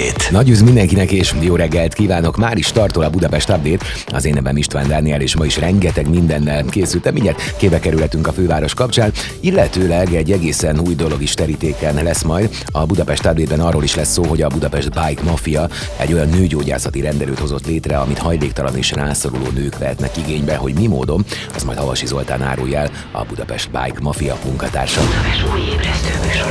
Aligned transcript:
Update. 0.00 0.30
Nagy 0.30 0.48
üz 0.48 0.62
mindenkinek 0.62 1.12
és 1.12 1.34
jó 1.40 1.56
reggelt 1.56 1.94
kívánok! 1.94 2.36
Már 2.36 2.56
is 2.56 2.66
startol 2.66 3.04
a 3.04 3.10
Budapest 3.10 3.48
Update. 3.48 3.84
Az 4.06 4.24
én 4.24 4.32
nevem 4.32 4.56
István 4.56 4.88
Dániel, 4.88 5.20
és 5.20 5.36
ma 5.36 5.44
is 5.44 5.56
rengeteg 5.56 6.08
mindennel 6.08 6.64
készültem. 6.64 7.12
Mindjárt 7.12 7.56
képbe 7.56 7.78
kerülhetünk 7.78 8.26
a 8.26 8.32
főváros 8.32 8.74
kapcsán, 8.74 9.12
illetőleg 9.40 10.14
egy 10.14 10.32
egészen 10.32 10.78
új 10.78 10.94
dolog 10.94 11.22
is 11.22 11.34
terítéken 11.34 12.04
lesz 12.04 12.22
majd. 12.22 12.50
A 12.66 12.86
Budapest 12.86 13.26
Update-ben 13.26 13.60
arról 13.60 13.82
is 13.82 13.94
lesz 13.94 14.12
szó, 14.12 14.24
hogy 14.24 14.42
a 14.42 14.48
Budapest 14.48 14.90
Bike 14.90 15.22
Mafia 15.22 15.68
egy 15.96 16.12
olyan 16.12 16.28
nőgyógyászati 16.28 17.00
rendelőt 17.00 17.38
hozott 17.38 17.66
létre, 17.66 17.98
amit 17.98 18.18
hajléktalan 18.18 18.76
és 18.76 18.92
rászoruló 18.92 19.46
nők 19.54 19.78
vehetnek 19.78 20.16
igénybe, 20.16 20.56
hogy 20.56 20.74
mi 20.74 20.86
módon, 20.86 21.24
az 21.54 21.62
majd 21.62 21.78
Havasi 21.78 22.06
Zoltán 22.06 22.42
árulja 22.42 22.78
el 22.78 22.90
a 23.12 23.24
Budapest 23.24 23.70
Bike 23.70 23.98
Mafia 24.00 24.38
munkatársa. 24.44 25.00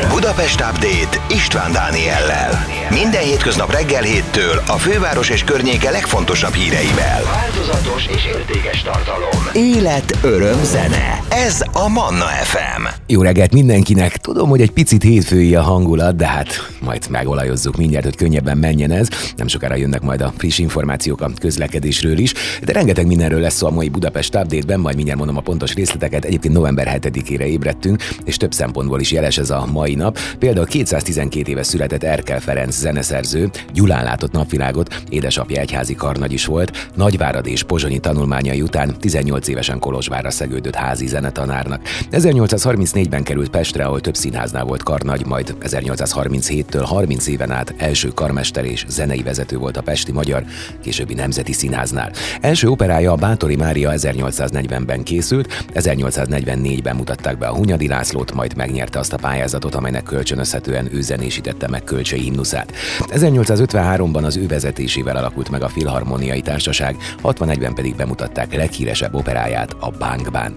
Budapest 0.10 0.60
Update 0.60 1.22
István 1.30 1.72
Dániellel. 1.72 2.66
Minden 2.90 3.24
hétköznap 3.40 3.72
reggel 3.72 4.04
héttől 4.04 4.62
a 4.68 4.78
főváros 4.78 5.30
és 5.30 5.44
környéke 5.44 5.90
legfontosabb 5.90 6.54
híreivel. 6.54 7.24
Változatos 7.24 8.06
és 8.06 8.26
értékes 8.26 8.82
tartalom. 8.82 9.30
Élet, 9.54 10.18
öröm, 10.22 10.64
zene. 10.64 11.24
Ez 11.30 11.62
a 11.72 11.88
Manna 11.88 12.26
FM. 12.26 12.88
Jó 13.08 13.22
reggelt 13.22 13.54
mindenkinek! 13.54 14.18
Tudom, 14.18 14.50
hogy 14.50 14.62
egy 14.62 14.72
picit 14.72 15.04
hétfői 15.04 15.56
a 15.56 15.62
hangulat, 15.62 16.16
de 16.16 16.28
hát 16.28 16.70
majd 16.82 17.10
megolajozzuk 17.10 17.78
mindjárt, 17.78 18.06
hogy 18.06 18.16
könnyebben 18.16 18.58
menjen 18.58 18.92
ez. 18.92 19.08
Nem 19.36 19.48
sokára 19.48 19.76
jönnek 19.76 20.02
majd 20.02 20.22
a 20.22 20.34
friss 20.38 20.58
információk 20.58 21.22
a 21.22 21.32
közlekedésről 21.40 22.18
is, 22.18 22.34
de 22.64 22.74
rengeteg 22.74 23.08
mindenről 23.08 23.40
lesz 23.40 23.56
szó 23.56 23.68
a 23.68 23.72
mai 23.72 23.90
Budapest 23.90 24.36
Update-ben, 24.36 24.80
majd 24.80 24.96
mindjárt 24.96 25.20
mondom 25.20 25.38
a 25.38 25.42
pontos 25.42 25.74
részleteket. 25.74 26.26
Egyébként 26.26 26.54
november 26.54 27.00
7-ére 27.02 27.44
ébredtünk, 27.44 28.04
és 28.26 28.38
több 28.38 28.54
szempontból 28.54 29.00
is 29.00 29.12
jeles 29.12 29.38
ez 29.38 29.50
a 29.50 29.66
mai 29.72 29.96
nap. 29.96 30.20
Például 30.40 30.66
212 30.66 31.52
éve 31.52 31.64
született 31.64 32.04
Erkel 32.04 32.40
Ferenc 32.40 32.76
zeneszerző, 32.76 33.29
Gyulán 33.74 34.04
látott 34.04 34.32
napvilágot, 34.32 35.02
édesapja 35.10 35.60
egyházi 35.60 35.96
karnagy 35.96 36.34
is 36.34 36.46
volt, 36.46 36.90
Nagyvárad 36.96 37.48
és 37.48 37.64
Pozsonyi 37.64 38.00
tanulmányai 38.00 38.62
után 38.62 38.96
18 39.00 39.48
évesen 39.48 39.80
Kolozsvárra 39.80 40.30
szegődött 40.30 40.76
házi 40.76 41.08
zenetanárnak. 41.08 41.82
1834-ben 42.12 43.24
került 43.24 43.50
Pestre, 43.50 43.84
ahol 43.84 44.02
több 44.02 44.16
színháznál 44.16 44.64
volt 44.64 44.84
karnagy, 44.84 45.26
majd 45.26 45.56
1837-től 45.62 46.84
30 46.86 47.28
éven 47.28 47.52
át 47.52 47.74
első 47.78 48.08
karmester 48.08 48.66
és 48.66 48.86
zenei 48.88 49.24
vezető 49.24 49.58
volt 49.58 49.78
a 49.78 49.82
Pesti 49.82 50.12
Magyar, 50.12 50.44
későbbi 50.82 51.14
Nemzeti 51.14 51.54
Színháznál. 51.54 52.12
Első 52.42 52.68
operája 52.68 53.12
a 53.12 53.16
Bátori 53.16 53.56
Mária 53.56 53.92
1840-ben 53.96 55.04
készült, 55.04 55.66
1844-ben 55.74 56.96
mutatták 56.96 57.38
be 57.38 57.48
a 57.48 57.56
Hunyadi 57.56 57.88
Lászlót, 57.88 58.34
majd 58.34 58.56
megnyerte 58.56 59.00
azt 59.00 59.14
a 59.14 59.18
pályázatot, 59.18 59.76
amelynek 59.76 60.04
kölcsönözhetően 60.04 60.90
ő 60.94 61.02
zenésítette 61.02 61.68
meg 61.68 61.84
kölcsei 61.84 62.20
himnuszát. 62.20 62.74
1853-ban 63.22 64.24
az 64.24 64.38
ő 64.38 64.48
vezetésével 64.48 65.16
alakult 65.16 65.50
meg 65.50 65.64
a 65.64 65.68
Filharmoniai 65.68 66.42
Társaság, 66.42 66.96
61-ben 67.24 67.74
pedig 67.74 67.96
bemutatták 67.96 68.56
leghíresebb 68.56 69.14
operáját, 69.14 69.76
a 69.80 69.90
Bang. 70.00 70.54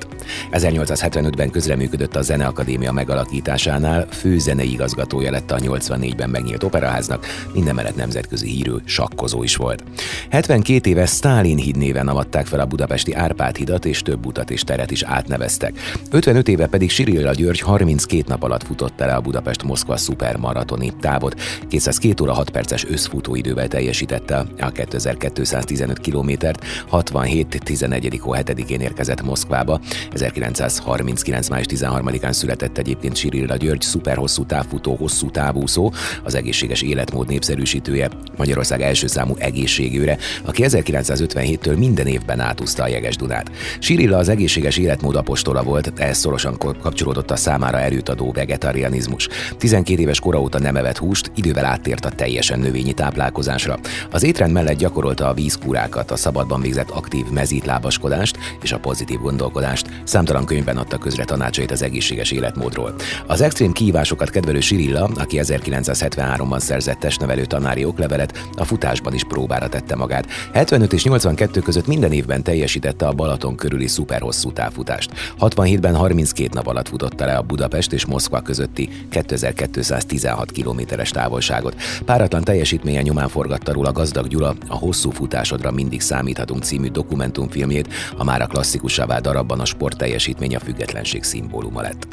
1875-ben 0.51 1.51
közreműködött 1.51 2.17
a 2.17 2.23
Zeneakadémia 2.23 2.93
megalakításánál, 2.93 4.07
fő 4.11 4.39
zenei 4.39 4.73
igazgatója 4.73 5.31
lett 5.31 5.51
a 5.51 5.57
84-ben 5.57 6.31
megnyílt 6.31 6.63
operaháznak, 6.63 7.27
minden 7.53 7.75
mellett 7.75 7.97
nemzetközi 7.97 8.49
hírű 8.49 8.73
sakkozó 8.85 9.43
is 9.43 9.57
volt. 9.57 9.85
72 10.31 10.91
éve 10.91 11.07
Stálin 11.07 11.57
híd 11.57 11.77
néven 11.77 12.09
avatták 12.09 12.47
fel 12.47 12.61
a 12.61 12.67
budapesti 12.67 13.13
Árpád 13.13 13.57
hidat, 13.57 13.85
és 13.85 14.03
több 14.03 14.27
utat 14.27 14.51
és 14.51 14.65
teret 14.65 14.91
is 14.91 15.03
átneveztek. 15.03 15.73
55 16.11 16.49
éve 16.49 16.67
pedig 16.67 16.91
Sirilla 16.91 17.33
György 17.33 17.61
32 17.61 18.25
nap 18.27 18.43
alatt 18.43 18.63
futott 18.63 18.99
le 18.99 19.15
a 19.15 19.21
Budapest-Moszkva 19.21 19.97
szupermaratoni 19.97 20.93
távot. 21.01 21.41
202 21.69 22.21
óra 22.23 22.33
6 22.33 22.51
perces 22.51 22.85
összfutóidővel 22.85 23.69
teljesítette 23.69 24.45
a 24.59 24.71
2215 24.71 25.99
kilométert, 25.99 26.65
67-11. 26.91 28.19
hó 28.21 28.35
7-én 28.35 28.81
érkezett 28.81 29.23
Moszkvába. 29.23 29.81
1939. 30.15 31.49
május 31.49 31.67
13-án 31.69 32.33
született 32.33 32.79
egyébként 32.79 33.17
Sirilla 33.17 33.57
György, 33.57 33.81
szuperhosszú 33.81 34.47
távfutó, 34.47 34.95
hosszú 34.95 35.31
távúszó, 35.31 35.93
az 36.25 36.35
egészséges 36.35 36.83
életmód 36.83 37.29
népszerűsítője, 37.29 38.11
Magyarország 38.37 38.81
első 38.83 39.07
számú 39.07 39.35
egészségőre, 39.39 40.19
aki 40.45 40.63
1957-től 40.67 41.79
minden 41.79 42.07
évben 42.07 42.41
átúzta 42.41 42.83
a 42.83 42.89
jeges 42.89 43.17
Dunát. 43.17 43.51
Sirilla 43.79 44.17
az 44.17 44.29
egészséges 44.29 44.77
életmód 44.77 45.17
apostola 45.17 45.63
volt, 45.63 45.93
ehhez 45.97 46.19
szorosan 46.19 46.57
kapcsolódott 46.59 47.31
a 47.31 47.37
számára 47.37 47.81
erőt 47.81 48.09
adó 48.09 48.33
vegetarianizmus. 48.33 49.29
12 49.59 50.01
éves 50.01 50.21
kora 50.21 50.41
óta 50.41 50.59
nem 50.59 50.77
evett 50.77 50.99
húst, 50.99 51.31
idővel 51.35 51.65
áttért 51.65 52.05
a 52.05 52.11
teljesen 52.11 52.59
növényi 52.59 52.93
táplálkozásra. 52.93 53.79
Az 54.11 54.23
étrend 54.23 54.53
mellett 54.53 54.79
gyakorolta 54.79 55.29
a 55.29 55.35
vízkúrákat, 55.35 56.11
a 56.11 56.17
szabadban 56.17 56.61
végzett 56.61 56.91
aktív 56.91 57.27
mezítlábaskodást 57.31 58.39
és 58.63 58.73
a 58.73 58.79
pozitív 58.79 59.19
gondolkodást. 59.19 59.89
Számtalan 60.05 60.45
könyvben 60.45 60.77
adta 60.77 60.99
közre 60.99 61.25
tanácsait 61.25 61.71
az 61.71 61.83
egészséges 61.83 62.31
életmódról. 62.31 62.95
Az 63.27 63.41
extrém 63.41 63.73
kihívásokat 63.73 64.31
kedvelő 64.31 64.61
Sirilla, 64.61 65.11
aki 65.15 65.39
1973-ban 65.43 66.59
szerzett 66.59 66.99
testnevelő 66.99 67.45
tanári 67.45 67.85
oklevelet, 67.85 68.49
a 68.57 68.65
futásban 68.65 69.15
is 69.15 69.25
próbára 69.25 69.69
tette 69.69 69.97
magát. 69.97 70.27
75 70.53 70.93
és 70.93 71.05
82 71.05 71.61
között 71.61 71.87
minden 71.87 72.13
évben 72.13 72.43
teljesítette 72.43 73.07
a 73.07 73.13
Balaton 73.13 73.57
körüli 73.57 73.87
szuperhosszú 73.87 74.53
távfutást. 74.53 75.11
67-ben 75.41 75.95
32 75.95 76.49
nap 76.53 76.67
alatt 76.67 76.89
futotta 76.89 77.25
le 77.25 77.35
a 77.35 77.43
Budapest 77.43 77.93
és 77.93 78.07
Moszkva 78.07 78.41
közötti 78.41 78.89
2216 79.09 80.51
kilométeres 80.51 81.11
távolságot. 81.11 81.75
Páratlan 82.05 82.45
teljesítménye 82.45 83.03
nyomán 83.03 83.29
forgatta 83.29 83.73
róla 83.73 83.93
Gazdag 83.93 84.27
Gyula 84.29 84.55
a 84.69 84.77
Hosszú 84.77 85.11
futásodra 85.11 85.71
mindig 85.71 86.01
számíthatunk 86.01 86.63
című 86.63 86.89
dokumentumfilmjét, 86.89 87.89
a 88.17 88.25
már 88.25 88.43
a 88.43 88.47
klasszikussá 88.47 89.07
vált 89.07 89.23
darabban 89.23 89.61
a 89.61 89.65
sport 89.65 89.92
teljesítmény 89.97 90.57
a 90.57 90.61
függetlenség 90.61 91.23
szimbóluma 91.23 91.81
lett. 91.81 92.07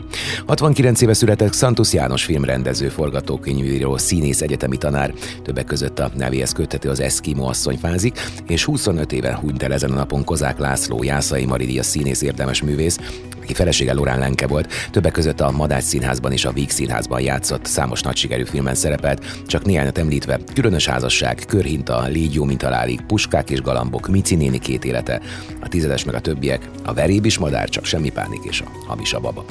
69 0.45 1.01
éve 1.01 1.13
született 1.13 1.53
Santos 1.53 1.93
János 1.93 2.23
filmrendező, 2.23 2.89
forgatókönyvíró, 2.89 3.97
színész, 3.97 4.41
egyetemi 4.41 4.77
tanár, 4.77 5.13
többek 5.43 5.65
között 5.65 5.99
a 5.99 6.11
nevéhez 6.15 6.51
köthető 6.51 6.89
az 6.89 6.99
Eskimo 6.99 7.49
asszony 7.49 7.77
fázik, 7.77 8.19
és 8.47 8.65
25 8.65 9.11
éve 9.11 9.35
hunyt 9.35 9.63
el 9.63 9.73
ezen 9.73 9.91
a 9.91 9.95
napon 9.95 10.23
Kozák 10.23 10.59
László, 10.59 11.03
Jászai 11.03 11.45
Maridia 11.45 11.83
színész 11.83 12.21
érdemes 12.21 12.61
művész, 12.61 12.97
aki 13.49 13.57
felesége 13.57 13.93
Lorán 13.93 14.19
Lenke 14.19 14.47
volt, 14.47 14.73
többek 14.91 15.11
között 15.11 15.41
a 15.41 15.51
Madács 15.51 15.83
Színházban 15.83 16.31
és 16.31 16.45
a 16.45 16.51
Víg 16.51 16.69
Színházban 16.69 17.21
játszott, 17.21 17.65
számos 17.65 18.01
nagy 18.01 18.15
sikerű 18.15 18.43
filmen 18.43 18.75
szerepelt, 18.75 19.43
csak 19.47 19.65
néhányat 19.65 19.97
említve, 19.97 20.39
különös 20.53 20.87
házasság, 20.87 21.43
körhinta, 21.47 22.05
légyó, 22.07 22.43
mint 22.43 22.63
alálig, 22.63 23.01
puskák 23.01 23.49
és 23.49 23.61
galambok, 23.61 24.07
Mici 24.07 24.35
néni 24.35 24.59
két 24.59 24.85
élete, 24.85 25.21
a 25.59 25.67
tizedes 25.67 26.03
meg 26.03 26.15
a 26.15 26.19
többiek, 26.19 26.69
a 26.85 26.93
veréb 26.93 27.25
is 27.25 27.37
madár, 27.37 27.69
csak 27.69 27.85
semmi 27.85 28.09
pánik 28.09 28.43
és 28.43 28.61
a 28.61 28.85
hamis 28.87 29.13
a 29.13 29.19
baba. 29.19 29.45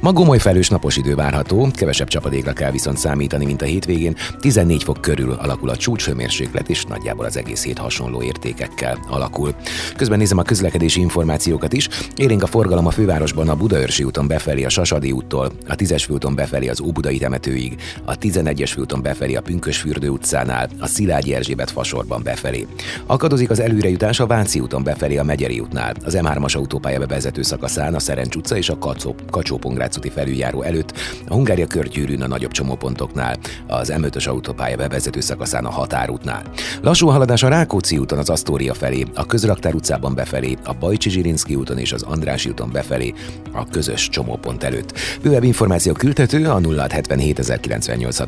Ma 0.00 0.12
gomoly 0.12 0.38
felős 0.38 0.68
napos 0.68 0.96
idő 0.96 1.14
várható, 1.14 1.68
kevesebb 1.74 2.08
csapadékra 2.08 2.52
kell 2.52 2.70
viszont 2.70 2.98
számítani, 2.98 3.44
mint 3.44 3.62
a 3.62 3.64
hétvégén, 3.64 4.16
14 4.40 4.82
fok 4.82 5.00
körül 5.00 5.32
alakul 5.32 5.68
a 5.68 5.76
csúcshőmérséklet, 5.76 6.68
és 6.68 6.84
nagyjából 6.84 7.24
az 7.24 7.36
egész 7.36 7.64
hét 7.64 7.78
hasonló 7.78 8.22
értékekkel 8.22 8.98
alakul. 9.08 9.54
Közben 9.96 10.18
nézem 10.18 10.38
a 10.38 10.42
közlekedési 10.42 11.00
információkat 11.00 11.72
is. 11.72 11.88
Élénk 12.16 12.42
a 12.42 12.46
forgalom 12.46 12.86
a 12.86 12.90
fővárosban 13.36 13.48
a 13.48 13.56
Budaörsi 13.56 14.04
úton 14.04 14.26
befelé 14.26 14.64
a 14.64 14.68
Sasadi 14.68 15.12
úttól, 15.12 15.52
a 15.68 15.74
10-es 15.74 16.02
főúton 16.06 16.34
befelé 16.34 16.68
az 16.68 16.80
Óbudai 16.80 17.18
temetőig, 17.18 17.76
a 18.04 18.18
11-es 18.18 18.70
főúton 18.72 19.02
befelé 19.02 19.34
a 19.34 19.40
Pünkösfürdő 19.40 20.08
utcánál, 20.08 20.68
a 20.78 20.86
Szilágyi 20.86 21.34
Erzsébet 21.34 21.70
fasorban 21.70 22.22
befelé. 22.22 22.66
Akadozik 23.06 23.50
az 23.50 23.60
előrejutás 23.60 24.20
a 24.20 24.26
Váci 24.26 24.60
úton 24.60 24.82
befelé 24.82 25.16
a 25.16 25.24
Megyeri 25.24 25.60
útnál, 25.60 25.94
az 26.04 26.16
M3-as 26.20 26.56
autópálya 26.56 26.98
bevezető 26.98 27.42
szakaszán 27.42 27.94
a 27.94 27.98
Szerencs 27.98 28.34
utca 28.34 28.56
és 28.56 28.68
a 28.68 28.78
kacsó 28.78 29.60
úti 29.96 30.08
felüljáró 30.08 30.62
előtt, 30.62 30.92
a 31.28 31.34
Hungária 31.34 31.66
körgyűrűn 31.66 32.22
a 32.22 32.26
nagyobb 32.26 32.50
csomópontoknál, 32.50 33.36
az 33.66 33.92
M5-ös 33.96 34.28
autópálya 34.28 34.76
bevezető 34.76 35.20
szakaszán 35.20 35.64
a 35.64 35.70
Határútnál. 35.70 36.42
Lassú 36.82 37.08
haladás 37.08 37.42
a 37.42 37.48
Rákóczi 37.48 37.98
úton 37.98 38.18
az 38.18 38.30
Asztória 38.30 38.74
felé, 38.74 39.04
a 39.14 39.26
Közraktár 39.26 39.74
utcában 39.74 40.14
befelé, 40.14 40.56
a 40.64 40.72
Bajcsi 40.72 41.10
Zsirinszki 41.10 41.54
úton 41.54 41.78
és 41.78 41.92
az 41.92 42.02
Andrási 42.02 42.48
úton 42.48 42.70
befelé, 42.72 43.14
a 43.52 43.66
közös 43.70 44.08
csomópont 44.08 44.64
előtt. 44.64 44.98
Bővebb 45.22 45.44
információ 45.44 45.92
küldhető 45.92 46.46
a 46.46 46.60
0677 46.60 47.38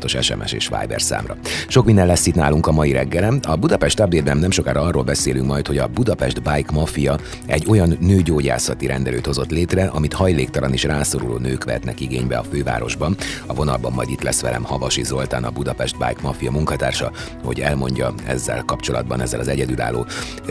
os 0.03 0.15
SMS 0.21 0.51
és 0.51 0.69
Viber 0.79 1.01
számra. 1.01 1.37
Sok 1.67 1.85
minden 1.85 2.05
lesz 2.05 2.25
itt 2.25 2.35
nálunk 2.35 2.67
a 2.67 2.71
mai 2.71 2.91
reggelem. 2.91 3.39
A 3.47 3.55
Budapest 3.55 3.99
update 3.99 4.33
nem 4.33 4.51
sokára 4.51 4.81
arról 4.81 5.03
beszélünk 5.03 5.47
majd, 5.47 5.67
hogy 5.67 5.77
a 5.77 5.87
Budapest 5.87 6.41
Bike 6.41 6.71
Mafia 6.71 7.19
egy 7.45 7.65
olyan 7.67 7.97
nőgyógyászati 7.99 8.85
rendelőt 8.85 9.25
hozott 9.25 9.49
létre, 9.49 9.85
amit 9.85 10.13
hajléktalan 10.13 10.73
és 10.73 10.83
rászoruló 10.83 11.37
nők 11.37 11.63
vehetnek 11.63 11.99
igénybe 11.99 12.37
a 12.37 12.43
fővárosban. 12.51 13.15
A 13.45 13.53
vonalban 13.53 13.91
majd 13.91 14.09
itt 14.09 14.21
lesz 14.21 14.41
velem 14.41 14.63
Havasi 14.63 15.03
Zoltán, 15.03 15.43
a 15.43 15.49
Budapest 15.49 15.97
Bike 15.97 16.21
Mafia 16.21 16.51
munkatársa, 16.51 17.11
hogy 17.43 17.59
elmondja 17.59 18.13
ezzel 18.27 18.63
kapcsolatban, 18.65 19.21
ezzel 19.21 19.39
az 19.39 19.47
egyedülálló 19.47 20.05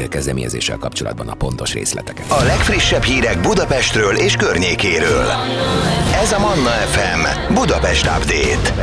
kezdeményezéssel 0.08 0.76
kapcsolatban 0.76 1.28
a 1.28 1.34
pontos 1.34 1.72
részleteket. 1.72 2.30
A 2.30 2.42
legfrissebb 2.42 3.02
hírek 3.02 3.40
Budapestről 3.40 4.16
és 4.16 4.27
környékéről. 4.36 5.26
Ez 6.22 6.32
a 6.32 6.38
Manna 6.38 6.70
FM 6.70 7.52
Budapest 7.54 8.06
Update. 8.06 8.74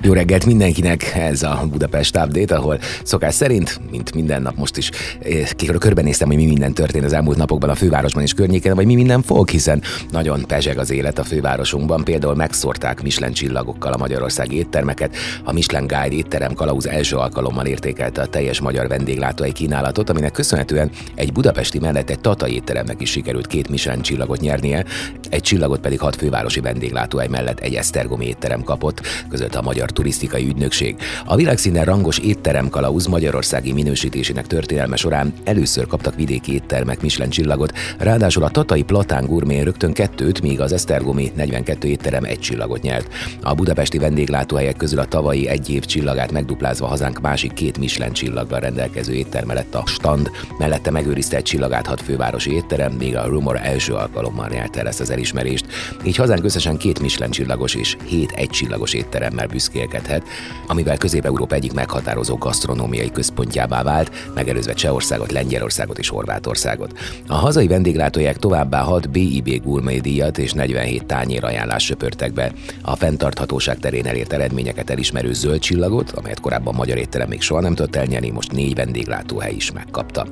Jó 0.00 0.12
reggelt 0.12 0.46
mindenkinek, 0.46 1.12
ez 1.14 1.42
a 1.42 1.66
Budapest 1.70 2.16
Update, 2.16 2.54
ahol 2.54 2.78
szokás 3.02 3.34
szerint, 3.34 3.80
mint 3.90 4.14
minden 4.14 4.42
nap 4.42 4.56
most 4.56 4.76
is 4.76 4.90
eh, 5.20 5.76
körbenéztem, 5.78 6.28
hogy 6.28 6.36
mi 6.36 6.44
minden 6.44 6.74
történt 6.74 7.04
az 7.04 7.12
elmúlt 7.12 7.36
napokban 7.36 7.70
a 7.70 7.74
fővárosban 7.74 8.22
és 8.22 8.32
környéken, 8.32 8.74
vagy 8.74 8.86
mi 8.86 8.94
minden 8.94 9.22
fog, 9.22 9.48
hiszen 9.48 9.82
nagyon 10.10 10.44
pezseg 10.46 10.78
az 10.78 10.90
élet 10.90 11.18
a 11.18 11.24
fővárosunkban. 11.24 12.04
Például 12.04 12.34
megszórták 12.34 13.02
Michelin 13.02 13.34
csillagokkal 13.34 13.92
a 13.92 13.98
magyarországi 13.98 14.56
éttermeket. 14.56 15.16
A 15.44 15.52
Michelin 15.52 15.86
Guide 15.86 16.16
étterem 16.16 16.54
kalauz 16.54 16.86
első 16.86 17.16
alkalommal 17.16 17.66
értékelte 17.66 18.22
a 18.22 18.26
teljes 18.26 18.60
magyar 18.60 18.88
vendéglátói 18.88 19.52
kínálatot, 19.52 20.10
aminek 20.10 20.32
köszönhetően 20.32 20.90
egy 21.14 21.32
budapesti 21.32 21.78
mellett 21.78 22.10
egy 22.10 22.20
tatai 22.20 22.54
étteremnek 22.54 23.00
is 23.00 23.10
sikerült 23.10 23.46
két 23.46 23.68
Michelin 23.68 24.02
csillagot 24.02 24.40
nyernie, 24.62 24.84
egy 25.30 25.42
csillagot 25.42 25.80
pedig 25.80 26.00
hat 26.00 26.16
fővárosi 26.16 26.60
vendéglátóhely 26.60 27.28
mellett 27.28 27.60
egy 27.60 27.74
Esztergomi 27.74 28.26
étterem 28.26 28.62
kapott, 28.62 29.00
között 29.28 29.54
a 29.54 29.62
Magyar 29.62 29.90
Turisztikai 29.90 30.46
Ügynökség. 30.46 30.96
A 31.24 31.36
világszinten 31.36 31.84
rangos 31.84 32.18
étterem 32.18 32.68
kalauz 32.68 33.06
magyarországi 33.06 33.72
minősítésének 33.72 34.46
történelme 34.46 34.96
során 34.96 35.32
először 35.44 35.86
kaptak 35.86 36.14
vidéki 36.14 36.52
éttermek 36.52 37.00
Michelin 37.00 37.30
csillagot, 37.30 37.72
ráadásul 37.98 38.42
a 38.42 38.48
Tatai 38.48 38.82
Platán 38.82 39.26
Gourmet 39.26 39.64
rögtön 39.64 39.92
kettőt, 39.92 40.42
míg 40.42 40.60
az 40.60 40.72
Esztergomi 40.72 41.32
42 41.34 41.88
étterem 41.88 42.24
egy 42.24 42.38
csillagot 42.38 42.82
nyert. 42.82 43.14
A 43.42 43.54
budapesti 43.54 43.98
vendéglátóhelyek 43.98 44.76
közül 44.76 44.98
a 44.98 45.04
tavalyi 45.04 45.48
egy 45.48 45.70
év 45.70 45.84
csillagát 45.84 46.32
megduplázva 46.32 46.86
hazánk 46.86 47.20
másik 47.20 47.52
két 47.52 47.78
Michelin 47.78 48.12
csillaggal 48.12 48.60
rendelkező 48.60 49.12
étterme 49.12 49.54
lett 49.54 49.74
a 49.74 49.82
stand, 49.86 50.30
mellette 50.58 50.90
megőrizte 50.90 51.36
egy 51.36 51.42
csillagát 51.42 51.86
hat 51.86 52.00
fővárosi 52.00 52.52
étterem, 52.52 52.92
míg 52.92 53.16
a 53.16 53.26
Rumor 53.26 53.60
első 53.62 53.94
alkalommal 53.94 54.48
nyerte 54.52 54.82
ezt 54.82 55.00
az 55.00 55.10
elismerést. 55.10 55.66
Így 56.04 56.16
hazánk 56.16 56.44
összesen 56.44 56.76
két 56.76 57.00
Michelin 57.00 57.30
csillagos 57.30 57.74
és 57.74 57.96
hét 58.06 58.30
egycsillagos 58.30 58.92
étteremmel 58.94 59.46
büszkélkedhet, 59.46 60.22
amivel 60.66 60.96
Közép-Európa 60.96 61.54
egyik 61.54 61.72
meghatározó 61.72 62.36
gasztronómiai 62.36 63.10
központjává 63.10 63.82
vált, 63.82 64.10
megelőzve 64.34 64.72
Csehországot, 64.72 65.32
Lengyelországot 65.32 65.98
és 65.98 66.08
Horvátországot. 66.08 66.98
A 67.26 67.34
hazai 67.34 67.66
vendéglátóják 67.66 68.36
továbbá 68.36 68.80
6 68.80 69.10
BIB 69.10 69.62
gourmet 69.62 70.00
díjat 70.00 70.38
és 70.38 70.52
47 70.52 71.04
tányér 71.06 71.44
ajánlás 71.44 71.84
söpörtek 71.84 72.32
be. 72.32 72.52
A 72.82 72.96
fenntarthatóság 72.96 73.78
terén 73.78 74.06
elért 74.06 74.32
eredményeket 74.32 74.90
elismerő 74.90 75.32
zöld 75.32 75.60
csillagot, 75.60 76.10
amelyet 76.10 76.40
korábban 76.40 76.74
magyar 76.74 76.98
étterem 76.98 77.28
még 77.28 77.40
soha 77.40 77.60
nem 77.60 77.74
tudott 77.74 77.96
elnyerni, 77.96 78.30
most 78.30 78.52
négy 78.52 78.74
vendéglátóhely 78.74 79.54
is 79.54 79.72
megkapta. 79.72 80.26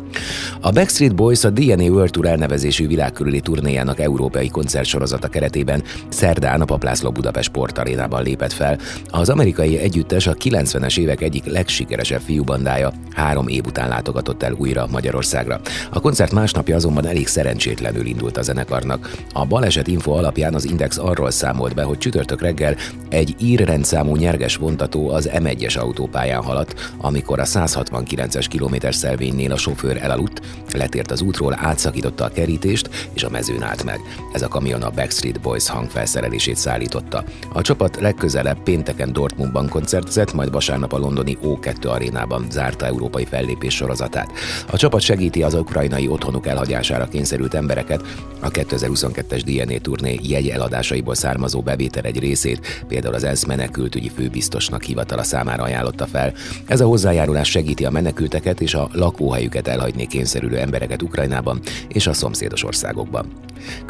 A 0.60 0.70
Backstreet 0.70 1.14
Boys 1.14 1.44
a 1.44 1.50
DNA 1.50 1.84
World 1.84 2.10
Tour 2.10 2.26
elnevezésű 2.26 2.86
világkörüli 2.86 3.40
turnéjának 3.40 4.00
európai 4.10 4.48
koncertsorozata 4.48 5.28
keretében 5.28 5.82
szerdán 6.08 6.60
a 6.60 6.64
Paplászló 6.64 7.10
Budapest 7.10 7.48
sportarénában 7.48 8.22
lépett 8.22 8.52
fel. 8.52 8.78
Az 9.06 9.28
amerikai 9.28 9.78
együttes 9.78 10.26
a 10.26 10.34
90-es 10.34 10.98
évek 10.98 11.20
egyik 11.20 11.44
legsikeresebb 11.44 12.20
fiúbandája 12.20 12.92
három 13.14 13.48
év 13.48 13.66
után 13.66 13.88
látogatott 13.88 14.42
el 14.42 14.52
újra 14.52 14.86
Magyarországra. 14.90 15.60
A 15.90 16.00
koncert 16.00 16.32
másnapja 16.32 16.76
azonban 16.76 17.06
elég 17.06 17.26
szerencsétlenül 17.26 18.06
indult 18.06 18.36
a 18.36 18.42
zenekarnak. 18.42 19.10
A 19.32 19.46
baleset 19.46 19.86
info 19.86 20.12
alapján 20.12 20.54
az 20.54 20.64
Index 20.64 20.98
arról 20.98 21.30
számolt 21.30 21.74
be, 21.74 21.82
hogy 21.82 21.98
csütörtök 21.98 22.40
reggel 22.40 22.76
egy 23.08 23.34
írrendszámú 23.38 24.16
nyerges 24.16 24.56
vontató 24.56 25.08
az 25.08 25.30
M1-es 25.32 25.78
autópályán 25.78 26.42
haladt, 26.42 26.92
amikor 26.96 27.40
a 27.40 27.44
169-es 27.44 28.46
kilométer 28.48 28.94
szelvénynél 28.94 29.52
a 29.52 29.56
sofőr 29.56 29.98
elaludt, 30.02 30.40
letért 30.72 31.10
az 31.10 31.20
útról, 31.20 31.56
átszakította 31.58 32.24
a 32.24 32.28
kerítést, 32.28 32.90
és 33.12 33.22
a 33.22 33.30
mezőn 33.30 33.62
állt 33.62 33.84
meg. 33.84 33.99
Ez 34.32 34.42
a 34.42 34.48
kamion 34.48 34.82
a 34.82 34.90
Backstreet 34.90 35.40
Boys 35.40 35.68
hangfelszerelését 35.68 36.56
szállította. 36.56 37.24
A 37.52 37.60
csapat 37.60 38.00
legközelebb 38.00 38.62
pénteken 38.62 39.12
Dortmundban 39.12 39.68
koncertezett, 39.68 40.34
majd 40.34 40.50
vasárnap 40.50 40.92
a 40.92 40.98
londoni 40.98 41.38
O2 41.42 41.88
arénában 41.88 42.46
zárta 42.50 42.86
európai 42.86 43.24
fellépés 43.24 43.74
sorozatát. 43.74 44.32
A 44.70 44.76
csapat 44.76 45.00
segíti 45.00 45.42
az 45.42 45.54
ukrajnai 45.54 46.08
otthonuk 46.08 46.46
elhagyására 46.46 47.08
kényszerült 47.08 47.54
embereket, 47.54 48.02
a 48.40 48.50
2022-es 48.50 49.42
DNA 49.44 49.78
turné 49.78 50.18
jegy 50.22 50.48
eladásaiból 50.48 51.14
származó 51.14 51.60
bevétel 51.60 52.04
egy 52.04 52.18
részét, 52.18 52.84
például 52.88 53.14
az 53.14 53.24
ENSZ 53.24 53.44
menekültügyi 53.44 54.10
főbiztosnak 54.16 54.82
hivatala 54.82 55.22
számára 55.22 55.62
ajánlotta 55.62 56.06
fel. 56.06 56.32
Ez 56.66 56.80
a 56.80 56.86
hozzájárulás 56.86 57.48
segíti 57.50 57.84
a 57.84 57.90
menekülteket 57.90 58.60
és 58.60 58.74
a 58.74 58.88
lakóhelyüket 58.92 59.68
elhagyni 59.68 60.06
kényszerülő 60.06 60.58
embereket 60.58 61.02
Ukrajnában 61.02 61.60
és 61.88 62.06
a 62.06 62.12
szomszédos 62.12 62.64
országokban. 62.64 63.26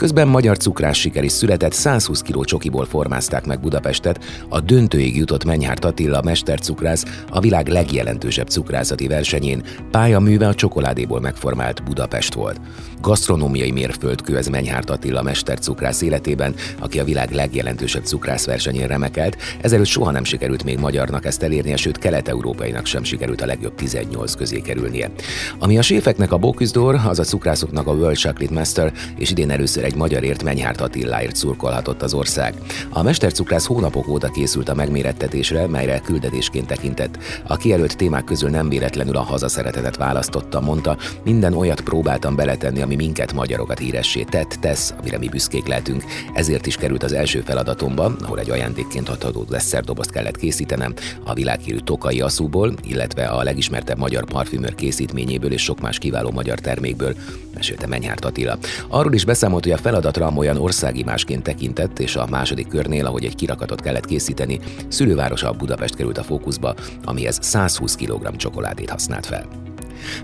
Közben 0.01 0.29
magyar 0.29 0.57
cukrás 0.57 0.99
siker 0.99 1.25
is 1.25 1.33
született, 1.33 1.73
120 1.73 2.21
kg 2.21 2.45
csokiból 2.45 2.85
formázták 2.85 3.47
meg 3.47 3.61
Budapestet, 3.61 4.25
a 4.49 4.61
döntőig 4.61 5.17
jutott 5.17 5.45
Menyhárt 5.45 5.85
Attila 5.85 6.23
mestercukrász 6.23 7.05
a 7.31 7.41
világ 7.41 7.69
legjelentősebb 7.69 8.49
cukrászati 8.49 9.07
versenyén, 9.07 9.63
pályaműve 9.91 10.49
a 10.49 10.55
csokoládéból 10.55 11.21
megformált 11.21 11.85
Budapest 11.85 12.35
volt. 12.35 12.61
Gasztronómiai 13.01 13.71
mérföldkő 13.71 14.37
ez 14.37 14.47
Menyhárt 14.47 14.91
Attila 14.91 15.23
mestercukrász 15.23 16.03
életében, 16.03 16.55
aki 16.79 17.01
a 17.01 17.05
világ 17.05 17.31
legjelentősebb 17.33 18.05
cukrászversenyén 18.05 18.87
remekelt, 18.87 19.37
ezelőtt 19.61 19.87
soha 19.87 20.11
nem 20.11 20.25
sikerült 20.25 20.65
még 20.65 20.79
magyarnak 20.79 21.25
ezt 21.25 21.43
elérnie, 21.43 21.77
sőt 21.77 21.99
kelet-európainak 21.99 22.87
sem 22.87 23.05
sikerült 23.05 23.41
a 23.41 23.47
legjobb 23.47 23.75
18 23.75 24.35
közé 24.35 24.61
kerülnie. 24.61 25.11
Ami 25.59 25.79
a 25.79 25.83
séfeknek 25.83 26.33
a 26.33 26.39
Bóküzdor, 26.39 27.01
az 27.07 27.19
a 27.19 27.25
cukrászoknak 27.25 27.87
a 27.87 27.93
World 27.93 28.17
Chocolate 28.17 28.55
Master, 28.55 28.93
és 29.17 29.31
idén 29.31 29.51
először 29.51 29.89
egy 29.91 29.97
magyarért 29.97 30.43
Menyhárt 30.43 30.81
Attiláért 30.81 31.37
szurkolhatott 31.37 32.03
az 32.03 32.15
ország. 32.15 32.55
A 32.91 33.03
mestercukrász 33.03 33.67
hónapok 33.67 34.09
óta 34.09 34.29
készült 34.29 34.69
a 34.69 34.75
megmérettetésre, 34.75 35.67
melyre 35.67 35.99
küldetésként 35.99 36.67
tekintett. 36.67 37.19
A 37.47 37.57
kijelölt 37.57 37.97
témák 37.97 38.25
közül 38.25 38.51
nem 38.51 38.69
véletlenül 38.69 39.17
a 39.17 39.23
hazaszeretetet 39.23 39.97
választotta, 39.97 40.61
mondta, 40.61 40.97
minden 41.25 41.55
olyat 41.55 41.81
próbáltam 41.81 42.37
beletenni, 42.37 42.83
ami 42.83 42.95
minket 42.95 43.33
magyarokat 43.33 43.79
híressé 43.79 44.23
tett, 44.23 44.57
tesz, 44.61 44.95
amire 44.99 45.19
mi 45.19 45.29
büszkék 45.29 45.67
lehetünk. 45.67 46.05
Ezért 46.35 46.67
is 46.67 46.77
került 46.77 47.03
az 47.03 47.13
első 47.13 47.41
feladatomba, 47.41 48.13
ahol 48.23 48.39
egy 48.39 48.51
ajándékként 48.51 49.09
hatható 49.09 49.43
desszertdobozt 49.43 50.11
kellett 50.11 50.37
készítenem, 50.37 50.95
a 51.25 51.35
világhírű 51.35 51.79
Tokai 51.79 52.21
aszúból, 52.21 52.75
illetve 52.83 53.25
a 53.27 53.43
legismertebb 53.43 53.99
magyar 53.99 54.25
parfümör 54.25 54.75
készítményéből 54.75 55.53
és 55.53 55.63
sok 55.63 55.81
más 55.81 55.99
kiváló 55.99 56.31
magyar 56.31 56.59
termékből, 56.59 57.15
mesélte 57.55 57.87
Menyhárt 57.87 58.25
Attila. 58.25 58.59
Arról 58.89 59.15
is 59.15 59.25
beszámolt, 59.25 59.65
hogy 59.65 59.73
a 59.73 59.79
feladatra 59.81 60.33
olyan 60.37 60.57
országimásként 60.57 61.43
tekintett, 61.43 61.99
és 61.99 62.17
a 62.17 62.27
második 62.31 62.69
körnél, 62.69 63.07
ahogy 63.07 63.25
egy 63.25 63.35
kirakatot 63.35 63.81
kellett 63.81 64.05
készíteni, 64.05 64.61
szülővárosa 64.89 65.53
Budapest 65.53 65.97
került 65.97 66.19
a 66.19 66.23
fókuszba, 66.23 66.75
amihez 67.05 67.39
120 67.43 67.95
kg 67.95 68.37
csokoládét 68.37 68.91
használt 68.91 69.27
fel. 69.27 69.47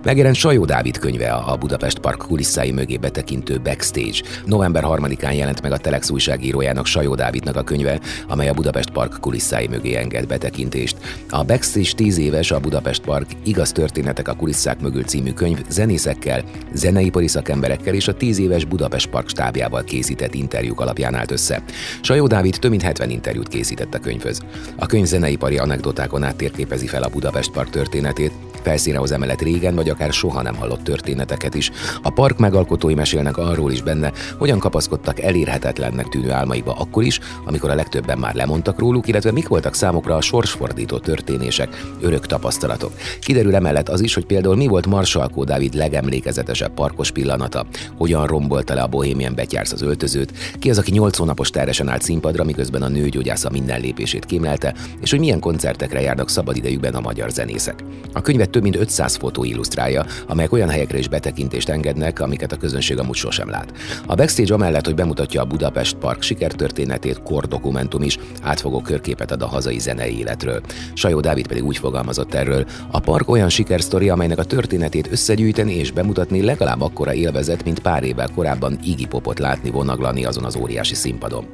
Megjelent 0.03 0.37
Sajó 0.37 0.65
Dávid 0.65 0.99
könyve 0.99 1.33
a 1.33 1.57
Budapest 1.57 1.99
Park 1.99 2.19
kulisszái 2.19 2.71
mögé 2.71 2.97
betekintő 2.97 3.61
Backstage. 3.61 4.23
November 4.45 4.85
3-án 4.87 5.37
jelent 5.37 5.63
meg 5.63 5.73
a 5.73 5.77
Telex 5.77 6.11
újságírójának 6.11 6.87
Sajó 6.87 7.15
Dávidnak 7.15 7.57
a 7.57 7.63
könyve, 7.63 8.01
amely 8.29 8.49
a 8.49 8.55
Budapest 8.55 8.91
Park 8.91 9.21
kulisszái 9.21 9.67
mögé 9.67 9.95
enged 9.95 10.27
betekintést. 10.27 10.97
A 11.31 11.45
Backstage 11.45 11.93
10 11.97 12.19
éves 12.19 12.51
a 12.51 12.61
Budapest 12.61 13.03
Park 13.03 13.27
igaz 13.45 13.73
történetek 13.73 14.29
a 14.29 14.35
kulisszák 14.35 14.81
mögül 14.81 15.05
című 15.05 15.33
könyv 15.33 15.59
zenészekkel, 15.69 16.45
zeneipari 16.73 17.29
szakemberekkel 17.29 17.95
és 17.95 18.09
a 18.09 18.15
10 18.15 18.39
éves 18.39 18.65
Budapest 18.65 19.09
Park 19.09 19.29
stábjával 19.29 19.85
készített 19.85 20.35
interjúk 20.35 20.81
alapján 20.81 21.15
állt 21.15 21.31
össze. 21.31 21.63
Sajó 22.01 22.27
Dávid 22.27 22.59
több 22.59 22.71
mint 22.71 22.83
70 22.83 23.11
interjút 23.11 23.49
készített 23.49 23.95
a 23.95 23.99
könyvhöz. 23.99 24.41
A 24.77 24.87
könyv 24.87 25.05
zeneipari 25.05 25.59
anekdotákon 25.59 26.23
át 26.23 26.37
térképezi 26.37 26.87
fel 26.87 27.03
a 27.03 27.09
Budapest 27.09 27.51
Park 27.51 27.71
történetét, 27.71 28.33
felszíne 28.67 28.99
hoz 28.99 29.13
emelet 29.13 29.43
régen 29.43 29.75
vagy 29.75 29.89
akár 29.89 30.13
soha 30.13 30.43
nem 30.43 30.55
hallott 30.55 30.83
történeteket 30.83 31.55
is. 31.55 31.71
A 32.03 32.11
park 32.11 32.39
megalkotói 32.39 32.95
mesélnek 32.95 33.37
arról 33.37 33.73
is 33.73 33.83
benne, 33.83 34.13
hogyan 34.39 34.59
kapaszkodtak 34.59 35.21
elérhetetlennek 35.21 36.09
tűnő 36.09 36.31
álmaikba 36.31 36.73
akkor 36.73 37.05
is, 37.05 37.21
amikor 37.45 37.71
a 37.71 37.75
legtöbben 37.75 38.19
már 38.19 38.35
lemondtak 38.35 38.79
róluk, 38.79 39.09
illetve 39.09 39.33
mik 39.33 39.49
voltak 39.49 39.75
számukra 39.75 40.17
a 40.17 40.21
sorsfordító 40.21 40.99
történések, 40.99 41.83
örök 42.01 42.27
tapasztalatok. 42.27 42.93
Kiderül 43.21 43.55
emellett 43.55 43.89
az 43.89 44.01
is, 44.01 44.15
hogy 44.15 44.27
például 44.27 44.57
mi 44.57 44.67
volt 44.67 44.87
Marsalkó 44.87 45.45
Dávid 45.45 45.75
legemlékezetesebb 45.75 46.75
parkos 46.75 47.11
pillanata, 47.11 47.67
hogyan 47.97 48.27
rombolta 48.27 48.75
le 48.75 48.83
a 48.83 48.87
bohémien 48.87 49.35
betyársz 49.35 49.73
az 49.73 49.83
öltözőt, 49.83 50.33
ki 50.59 50.71
az, 50.71 50.79
aki 50.79 50.91
8 50.91 51.17
hónapos 51.17 51.51
teresen 51.51 51.89
állt 51.89 52.03
színpadra, 52.03 52.45
miközben 52.45 52.83
a 52.83 52.89
nőgyógyásza 52.89 53.51
minden 53.51 53.81
lépését 53.81 54.25
kémlelte, 54.25 54.75
és 55.01 55.11
hogy 55.11 55.19
milyen 55.19 55.41
koncertekre 55.41 56.01
járnak 56.01 56.31
szabadidejükben 56.31 56.95
a 56.95 57.01
magyar 57.01 57.31
zenészek. 57.31 57.85
A 58.13 58.21
könyvet 58.21 58.55
több 58.57 58.65
mint 58.65 58.77
500 58.77 59.17
fotó 59.17 59.45
illusztrálja, 59.45 60.05
amelyek 60.27 60.53
olyan 60.53 60.69
helyekre 60.69 60.99
is 60.99 61.09
betekintést 61.09 61.69
engednek, 61.69 62.21
amiket 62.21 62.53
a 62.53 62.57
közönség 62.57 62.99
amúgy 62.99 63.17
sosem 63.17 63.49
lát. 63.51 63.73
A 64.07 64.15
backstage 64.15 64.55
amellett, 64.55 64.85
hogy 64.85 64.95
bemutatja 64.95 65.41
a 65.41 65.45
Budapest 65.45 65.97
Park 65.97 66.23
sikertörténetét, 66.23 67.23
kordokumentum 67.23 68.03
is 68.03 68.19
átfogó 68.43 68.81
körképet 68.81 69.31
ad 69.31 69.43
a 69.43 69.47
hazai 69.47 69.79
zenei 69.79 70.19
életről. 70.19 70.61
Sajó 70.95 71.21
Dávid 71.21 71.47
pedig 71.47 71.65
úgy 71.65 71.77
fogalmazott 71.77 72.35
erről, 72.35 72.67
a 72.91 73.01
park 73.01 73.31
olyan 73.31 73.49
sikersztori, 73.49 74.09
amelynek 74.09 74.39
a 74.39 74.45
történetét 74.45 75.13
összegyűjteni 75.13 75.75
és 75.75 75.91
bemutatni 75.91 76.43
legalább 76.43 76.81
akkora 76.81 77.15
élvezet, 77.15 77.65
mint 77.65 77.79
pár 77.79 78.03
évvel 78.03 78.29
korábban 78.35 78.79
Iggy 78.85 79.09
Popot 79.09 79.39
látni 79.39 79.71
vonaglani 79.71 80.25
azon 80.25 80.45
az 80.45 80.57
óriási 80.57 80.95
színpadon. 80.95 81.47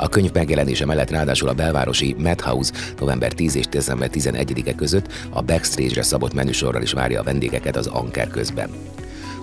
A 0.00 0.08
könyv 0.08 0.32
megjelenése 0.32 0.86
mellett 0.86 1.10
ráadásul 1.10 1.48
a 1.48 1.54
belvárosi 1.54 2.16
Madhouse 2.18 2.72
november 2.98 3.32
10 3.32 3.56
és 3.56 3.66
december 3.66 4.10
11-e 4.12 4.74
között 4.74 5.12
a 5.30 5.42
backstage-re 5.42 6.02
szabott 6.02 6.34
menüsorral 6.34 6.82
is 6.82 6.92
várja 6.92 7.20
a 7.20 7.24
vendégeket 7.24 7.76
az 7.76 7.86
Anker 7.86 8.28
közben. 8.28 8.70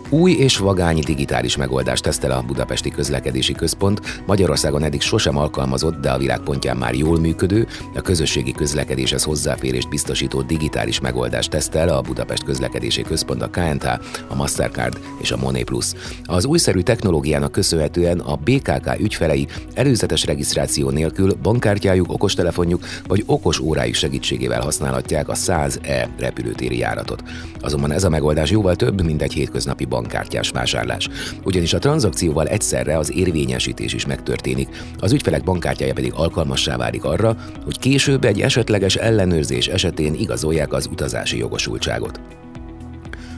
Új 0.10 0.32
és 0.32 0.58
vagányi 0.58 1.00
digitális 1.00 1.58
megoldást 1.58 2.04
tesztel 2.04 2.32
a 2.32 2.42
Budapesti 2.42 2.90
Közlekedési 2.90 3.54
Központ, 3.54 4.22
Magyarországon 4.26 4.84
eddig 4.84 5.02
sosem 5.02 5.38
alkalmazott, 5.38 6.00
de 6.00 6.12
a 6.12 6.18
világpontján 6.18 6.78
már 6.78 6.94
jól 6.94 7.20
működő, 7.20 7.68
a 7.96 8.02
közösségi 8.02 8.52
közlekedéshez 8.52 9.24
hozzáférést 9.24 9.90
biztosító 9.90 10.42
digitális 10.42 11.00
megoldást 11.00 11.50
tesztel 11.50 11.90
a 11.90 12.02
Budapest 12.02 12.44
Közlekedési 12.44 13.02
Központ, 13.02 13.42
a 13.42 13.50
KNH, 13.50 13.88
a 14.28 14.36
Mastercard 14.36 15.00
és 15.22 15.32
a 15.32 15.38
Moné 15.38 15.64
Plus. 15.64 15.92
Az 16.26 16.46
újszerű 16.46 16.80
technológiának 16.80 17.52
köszönhetően 17.52 18.20
a 18.20 18.36
BKK 18.36 19.00
ügyfelei 19.00 19.48
előzetes 19.74 20.26
regisztráció 20.26 20.90
nélkül 20.90 21.34
bankkártyájuk, 21.42 22.12
okostelefonjuk 22.12 22.86
vagy 23.08 23.24
okos 23.26 23.60
órájuk 23.60 23.96
segítségével 23.96 24.62
használhatják 24.62 25.30
a 25.30 25.34
100E 25.34 26.08
repülőtéri 26.20 26.78
járatot. 26.78 27.24
Azonban 27.62 27.92
ez 27.92 28.04
a 28.04 28.10
megoldás 28.10 28.52
jóval 28.52 28.76
több, 28.76 29.04
mint 29.04 29.22
egy 29.22 29.34
hétköznapi 29.34 29.86
bankkártyás 29.98 30.50
vásárlás. 30.50 31.10
Ugyanis 31.44 31.74
a 31.74 31.80
tranzakcióval 31.80 32.48
egyszerre 32.48 32.98
az 32.98 33.14
érvényesítés 33.14 33.94
is 33.94 34.06
megtörténik, 34.06 34.68
az 35.00 35.12
ügyfelek 35.12 35.44
bankkártyája 35.44 35.94
pedig 35.94 36.14
alkalmassá 36.16 36.78
válik 36.78 37.04
arra, 37.04 37.38
hogy 37.64 37.80
később 37.80 38.24
egy 38.24 38.42
esetleges 38.42 38.96
ellenőrzés 38.96 39.68
esetén 39.68 40.14
igazolják 40.14 40.74
az 40.74 40.88
utazási 40.92 41.38
jogosultságot. 41.38 42.20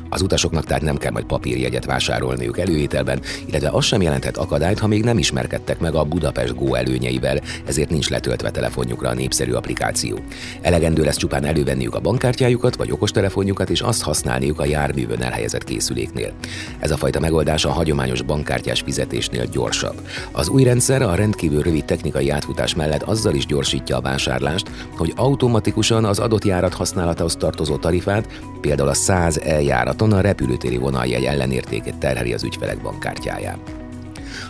Az 0.10 0.22
utasoknak 0.22 0.66
tehát 0.66 0.82
nem 0.82 0.98
kell 0.98 1.12
majd 1.12 1.26
papírjegyet 1.26 1.86
vásárolniuk 1.86 2.60
előételben, 2.60 3.22
illetve 3.46 3.70
az 3.70 3.86
sem 3.86 4.02
jelenthet 4.02 4.38
akadályt, 4.38 4.80
ha 4.80 4.88
még 4.88 5.04
nem 5.04 5.18
ismerkedtek 5.18 5.80
meg 5.80 5.96
a 5.96 6.04
Budapest 6.04 6.56
Go 6.56 6.74
előnyeivel, 6.74 7.40
ezért 7.66 7.90
nincs 7.90 8.10
letöltve 8.10 8.52
telefonjukra 8.52 9.10
a 9.10 9.14
népszerű 9.14 9.52
applikáció. 9.52 10.20
Elegendő 10.62 11.04
lesz 11.04 11.18
csupán 11.18 11.46
elővenniük 11.46 11.96
a 11.96 12.00
bankkártyájukat 12.00 12.76
vagy 12.76 12.92
okostelefonjukat, 12.92 13.70
és 13.70 13.82
azt 13.82 14.02
használniuk 14.02 14.60
a 14.60 14.66
járművön 14.66 15.22
elhelyezett 15.22 15.64
készüléknél. 15.64 16.34
Ez 16.80 16.92
a 16.92 16.98
fajta 16.98 17.20
megoldás 17.20 17.66
a 17.66 17.72
hagyományos 17.72 18.22
bankkártyás 18.22 18.82
fizetésnél 18.82 19.46
gyorsabb. 19.46 20.02
Az 20.32 20.50
új 20.50 20.64
rendszer 20.64 21.02
a 21.02 21.16
rendkívül 21.16 21.62
rövid 21.62 21.86
technikai 21.86 22.30
átfutás 22.30 22.76
mellett 22.76 23.04
azzal 23.04 23.34
is 23.34 23.46
gyorsítja 23.46 23.98
a 23.98 24.02
vásárlást, 24.02 24.72
hogy 24.98 25.14
automatikusan 25.16 26.06
az 26.06 26.20
adott 26.20 26.46
járat 26.46 26.74
használatához 26.74 27.36
tartozó 27.36 27.78
tarifát, 27.78 28.28
például 28.62 28.90
a 28.90 28.94
100 28.94 29.38
eljárat 29.38 29.99
járaton 30.00 30.20
a 30.20 30.22
repülőtéri 30.22 30.78
vonaljegy 30.78 31.24
ellenértékét 31.24 31.98
terheli 31.98 32.34
az 32.34 32.44
ügyfelek 32.44 32.82
bankkártyáján. 32.82 33.79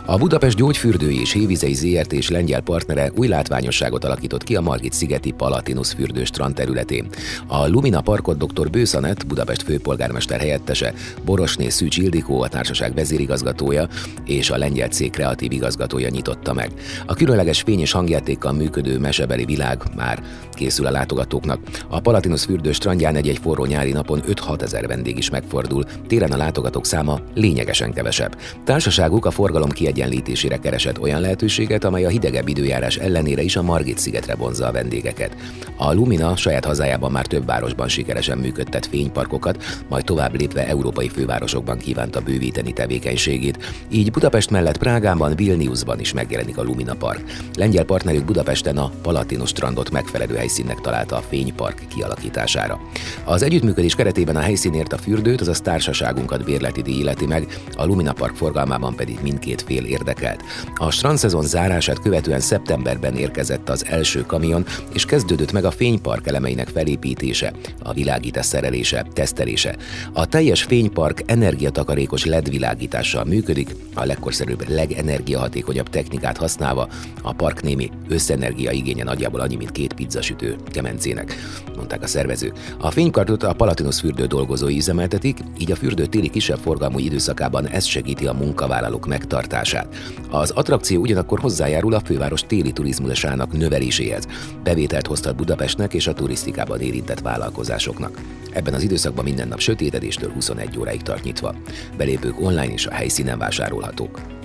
A 0.06 0.18
Budapest 0.18 0.58
Gyógyfürdői 0.58 1.20
és 1.20 1.32
Hévizei 1.32 1.74
ZRT 1.74 2.14
és 2.14 2.30
lengyel 2.30 2.62
partnere 2.62 3.12
új 3.16 3.28
látványosságot 3.28 4.04
alakított 4.04 4.44
ki 4.44 4.56
a 4.56 4.62
Margit 4.62 4.94
szigeti 4.94 5.32
Palatinus 5.32 5.92
fürdő 5.92 6.24
strand 6.24 6.56
területén. 6.56 7.08
A 7.48 7.68
Lumina 7.68 8.02
Parkot 8.02 8.38
dr. 8.38 8.70
Bőszanet, 8.70 9.28
Budapest 9.28 9.62
főpolgármester 9.62 10.40
helyettese, 10.40 10.94
Borosné 11.26 11.70
Szűcs 11.70 11.98
Ildikó, 11.98 12.42
a 12.42 12.48
társaság 12.48 12.94
vezérigazgatója 12.94 13.88
és 14.26 14.50
a 14.50 14.58
lengyel 14.58 14.88
cég 14.88 15.12
kreatív 15.12 15.52
igazgatója 15.52 16.10
nyitotta 16.10 16.54
meg. 16.54 16.72
A 17.06 17.14
különleges 17.14 17.62
fény 17.62 17.80
és 17.80 17.92
hangjátékkal 17.92 18.52
működő 18.52 19.00
mesebeli 19.00 19.46
világ 19.46 19.84
már 19.96 20.24
készül 20.52 20.86
a 20.86 20.92
látogatóknak. 20.92 21.60
A 21.88 22.00
Palatinus 22.00 22.44
fürdő 22.44 22.72
strandján 22.72 23.16
egy-egy 23.16 23.40
forró 23.42 23.66
nyári 23.66 23.92
napon 23.92 24.22
5-6 24.28 24.62
ezer 24.62 24.88
vendég 24.88 25.18
is 25.18 25.30
megfordul, 25.30 25.86
téren 26.08 26.32
a 26.32 26.38
látogatók 26.38 26.86
száma 26.86 27.20
lényegesen 27.36 27.94
kevesebb. 27.94 28.38
Társaságuk 28.64 29.26
a 29.26 29.32
forgalom 29.32 29.70
kiegyenlítésére 30.00 30.58
keresett 30.58 31.00
olyan 31.00 31.22
lehetőséget, 31.22 31.84
amely 31.84 32.06
a 32.06 32.10
hidegebb 32.10 32.48
időjárás 32.48 32.98
ellenére 32.98 33.42
is 33.42 33.56
a 33.56 33.62
Margit 33.62 33.98
szigetre 33.98 34.36
vonzza 34.36 34.68
a 34.68 34.72
vendégeket. 34.72 35.36
A 35.76 35.94
Lumina 35.94 36.36
saját 36.36 36.66
hazájában 36.66 37.12
már 37.12 37.26
több 37.26 37.46
városban 37.46 37.88
sikeresen 37.88 38.38
működtet 38.38 38.86
fényparkokat, 38.86 39.64
majd 39.90 40.04
tovább 40.04 40.40
lépve 40.40 40.68
európai 40.68 41.10
fővárosokban 41.10 41.78
kívánta 41.78 42.22
bővíteni 42.22 42.74
tevékenységét. 42.74 43.58
Így 43.90 44.12
Budapest 44.12 44.50
mellett 44.50 44.78
Prágában, 44.78 45.36
Vilniusban 45.36 46.00
is 46.00 46.14
megjelenik 46.14 46.58
a 46.58 46.64
Lumina 46.64 46.94
Park. 46.94 47.24
Lengyel 47.58 47.84
partnerük 47.84 48.26
Budapesten 48.26 48.78
a 48.78 48.92
Palatinus 49.02 49.50
strandot 49.50 49.92
megfelelő 49.92 50.36
helyszínnek 50.36 50.82
találta 50.82 51.16
a 51.16 51.24
fénypark 51.30 51.82
kialakítására. 51.96 52.80
Az 53.24 53.44
együttműködés 53.44 53.96
keretében 53.96 54.36
a 54.36 54.40
helyszínért 54.40 54.94
a 54.94 54.98
fürdőt, 54.98 55.42
azaz 55.42 55.62
társaságunkat 55.62 56.44
bérleti 56.44 56.82
díj 56.82 57.00
illeti 57.00 57.26
meg, 57.26 57.48
a 57.78 57.86
Lumina 57.86 58.14
Park 58.14 58.36
forgalmában 58.36 58.96
pedig 58.96 59.20
mindkét 59.22 59.62
fél 59.80 59.92
érdekelt. 59.92 60.44
A 60.76 60.92
strandszezon 60.92 61.44
zárását 61.44 62.00
követően 62.00 62.40
szeptemberben 62.40 63.16
érkezett 63.16 63.70
az 63.70 63.86
első 63.86 64.22
kamion, 64.22 64.66
és 64.94 65.06
kezdődött 65.06 65.52
meg 65.52 65.66
a 65.66 65.72
fénypark 65.72 66.28
elemeinek 66.28 66.68
felépítése, 66.68 67.54
a 67.84 67.94
világítás 67.94 68.46
szerelése, 68.46 69.06
tesztelése. 69.14 69.76
A 70.14 70.26
teljes 70.26 70.64
fénypark 70.64 71.24
energiatakarékos 71.26 72.26
LED 72.26 72.50
világítással 72.50 73.24
működik, 73.24 73.76
a 73.94 74.06
legkorszerűbb, 74.06 74.70
legenergiahatékonyabb 74.70 75.90
technikát 75.90 76.38
használva, 76.38 76.88
a 77.22 77.34
park 77.34 77.62
némi 77.62 77.90
összenergia 78.08 78.72
igénye 78.72 79.04
nagyjából 79.04 79.40
annyi, 79.40 79.56
mint 79.56 79.72
két 79.72 79.94
pizzasütő 79.94 80.56
kemencének, 80.72 81.36
mondták 81.76 82.04
a 82.04 82.08
szervezők. 82.08 82.54
A 82.78 82.92
fénykartot 82.92 83.44
a 83.44 83.54
Palatinus 83.54 84.00
fürdő 84.00 84.26
dolgozói 84.26 84.78
üzemeltetik, 84.78 85.38
így 85.60 85.72
a 85.72 85.76
fürdő 85.76 86.06
téli 86.06 86.30
kisebb 86.30 86.58
forgalmú 86.58 87.00
időszakában 87.00 87.68
ez 87.68 87.86
segíti 87.86 88.28
a 88.28 88.34
munkavállalók 88.34 89.08
megtartását 89.08 89.69
megtartását. 89.74 89.88
Az 90.30 90.50
attrakció 90.50 91.02
ugyanakkor 91.02 91.40
hozzájárul 91.40 91.94
a 91.94 92.00
főváros 92.00 92.42
téli 92.42 92.72
turizmusának 92.72 93.58
növeléséhez. 93.58 94.28
Bevételt 94.64 95.08
hoztat 95.08 95.36
Budapestnek 95.36 95.94
és 95.94 96.08
a 96.08 96.14
turisztikában 96.14 96.80
érintett 96.80 97.20
vállalkozásoknak. 97.20 98.22
Ebben 98.52 98.74
az 98.74 98.84
időszakban 98.84 99.24
minden 99.24 99.48
nap 99.48 99.60
sötétedéstől 99.60 100.32
21 100.32 100.78
óráig 100.80 101.02
tart 101.02 101.24
nyitva. 101.24 101.56
Belépők 101.98 102.42
online 102.42 102.74
és 102.74 102.86
a 102.86 102.94
helyszínen 102.94 103.38
vásárolhatók. 103.38 104.39